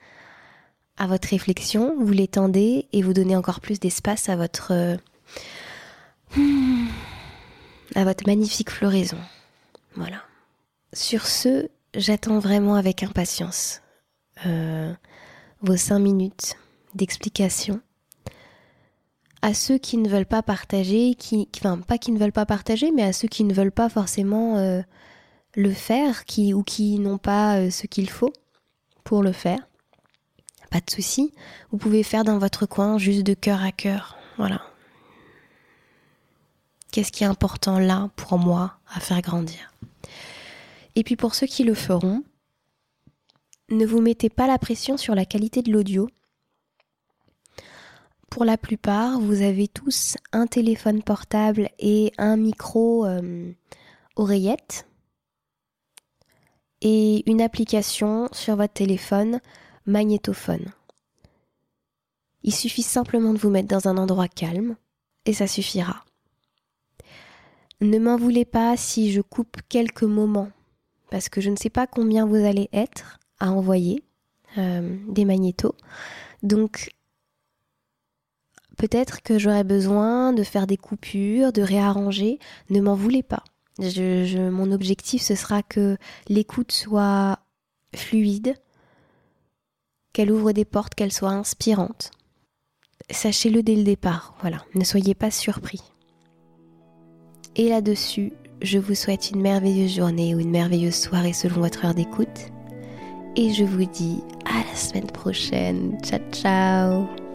à 0.99 1.07
votre 1.07 1.29
réflexion, 1.29 1.95
vous 1.99 2.13
l'étendez 2.13 2.87
et 2.93 3.03
vous 3.03 3.15
donnez 3.15 3.37
encore 3.37 3.61
plus 3.61 3.81
d'espace 3.81 4.29
à 4.29 4.37
votre 4.37 4.99
à 7.95 8.05
votre 8.05 8.27
magnifique 8.27 8.71
floraison. 8.71 9.19
Voilà. 9.95 10.23
Sur 10.93 11.27
ce, 11.27 11.69
j'attends 11.95 12.39
vraiment 12.39 12.75
avec 12.75 13.03
impatience 13.03 13.81
euh, 14.45 14.93
vos 15.63 15.77
cinq 15.77 16.01
minutes 16.01 16.57
d'explication 16.95 17.81
à 19.43 19.55
ceux 19.55 19.79
qui 19.79 19.97
ne 19.97 20.09
veulent 20.09 20.27
pas 20.27 20.43
partager, 20.43 21.17
enfin 21.59 21.79
pas 21.79 21.99
qui 21.99 22.11
ne 22.11 22.19
veulent 22.19 22.33
pas 22.33 22.47
partager, 22.47 22.91
mais 22.91 23.05
à 23.05 23.13
ceux 23.13 23.29
qui 23.29 23.45
ne 23.45 23.55
veulent 23.55 23.71
pas 23.71 23.89
forcément 23.89 24.57
euh, 24.57 24.83
le 25.55 25.71
faire, 25.71 26.25
qui 26.25 26.53
ou 26.53 26.65
qui 26.65 26.99
n'ont 26.99 27.19
pas 27.19 27.59
euh, 27.59 27.71
ce 27.71 27.87
qu'il 27.87 28.11
faut 28.11 28.33
pour 29.05 29.23
le 29.23 29.33
faire. 29.33 29.61
Pas 30.71 30.81
de 30.81 30.91
souci, 30.91 31.33
vous 31.71 31.79
pouvez 31.79 32.03
faire 32.03 32.25
dans 32.25 32.39
votre 32.39 32.67
coin 32.67 32.99
juste 32.99 33.23
de 33.23 33.35
cœur 33.35 33.63
à 33.63 33.71
cœur, 33.71 34.17
voilà. 34.37 34.63
Qu'est-ce 36.91 37.13
qui 37.13 37.25
est 37.25 37.29
important 37.29 37.79
là 37.79 38.11
pour 38.17 38.39
moi 38.39 38.79
à 38.93 39.01
faire 39.01 39.21
grandir? 39.21 39.73
Et 40.97 41.05
puis 41.05 41.15
pour 41.15 41.35
ceux 41.35 41.47
qui 41.47 41.63
le 41.63 41.75
feront, 41.75 42.25
ne 43.71 43.87
vous 43.87 44.01
mettez 44.01 44.31
pas 44.31 44.47
la 44.47 44.59
pression 44.59 44.97
sur 44.97 45.15
la 45.15 45.25
qualité 45.25 45.63
de 45.63 45.73
l'audio 45.73 46.09
pour 48.37 48.45
la 48.45 48.59
plupart, 48.59 49.19
vous 49.19 49.41
avez 49.41 49.67
tous 49.67 50.19
un 50.31 50.47
téléphone 50.47 51.03
portable 51.03 51.71
et 51.79 52.13
un 52.19 52.37
micro 52.37 53.07
euh, 53.07 53.51
oreillette 54.17 54.87
et 56.83 57.25
une 57.31 57.41
application 57.41 58.29
sur 58.33 58.57
votre 58.57 58.75
téléphone 58.75 59.41
magnétophone. 59.87 60.71
Il 62.43 62.55
suffit 62.55 62.83
simplement 62.83 63.33
de 63.33 63.39
vous 63.39 63.49
mettre 63.49 63.69
dans 63.69 63.89
un 63.89 63.97
endroit 63.97 64.29
calme 64.29 64.77
et 65.25 65.33
ça 65.33 65.47
suffira. 65.47 66.05
Ne 67.81 67.99
m'en 67.99 68.19
voulez 68.19 68.45
pas 68.45 68.77
si 68.77 69.13
je 69.13 69.23
coupe 69.23 69.57
quelques 69.71 70.03
moments 70.03 70.51
parce 71.11 71.31
que 71.31 71.41
je 71.41 71.49
ne 71.49 71.57
sais 71.57 71.71
pas 71.71 71.87
combien 71.87 72.27
vous 72.27 72.45
allez 72.45 72.69
être 72.75 73.19
à 73.39 73.51
envoyer 73.51 74.03
euh, 74.59 74.97
des 75.09 75.25
magnétos. 75.25 75.75
Donc 76.43 76.91
Peut-être 78.77 79.23
que 79.23 79.39
j'aurais 79.39 79.65
besoin 79.65 80.33
de 80.33 80.43
faire 80.43 80.67
des 80.67 80.77
coupures, 80.77 81.53
de 81.53 81.63
réarranger. 81.63 82.39
Ne 82.71 82.81
m'en 82.81 82.95
voulez 82.95 83.23
pas. 83.23 83.43
Mon 83.79 84.73
objectif, 84.73 85.23
ce 85.23 85.35
sera 85.35 85.63
que 85.63 85.97
l'écoute 86.29 86.73
soit 86.73 87.39
fluide, 87.95 88.55
qu'elle 90.13 90.31
ouvre 90.31 90.53
des 90.53 90.65
portes, 90.65 90.95
qu'elle 90.95 91.13
soit 91.13 91.31
inspirante. 91.31 92.11
Sachez-le 93.11 93.63
dès 93.63 93.77
le 93.77 93.85
départ, 93.85 94.35
voilà, 94.41 94.65
ne 94.75 94.85
soyez 94.85 95.15
pas 95.15 95.31
surpris. 95.31 95.83
Et 97.55 97.69
là-dessus, 97.69 98.33
je 98.63 98.79
vous 98.79 98.95
souhaite 98.95 99.31
une 99.31 99.41
merveilleuse 99.41 99.95
journée 99.95 100.35
ou 100.35 100.41
une 100.41 100.51
merveilleuse 100.51 100.97
soirée 100.97 101.33
selon 101.33 101.61
votre 101.61 101.85
heure 101.85 101.95
d'écoute. 101.95 102.51
Et 103.37 103.53
je 103.53 103.65
vous 103.65 103.85
dis 103.85 104.23
à 104.47 104.59
la 104.67 104.75
semaine 104.75 105.07
prochaine. 105.07 105.99
Ciao 106.03 106.21
ciao 106.33 107.26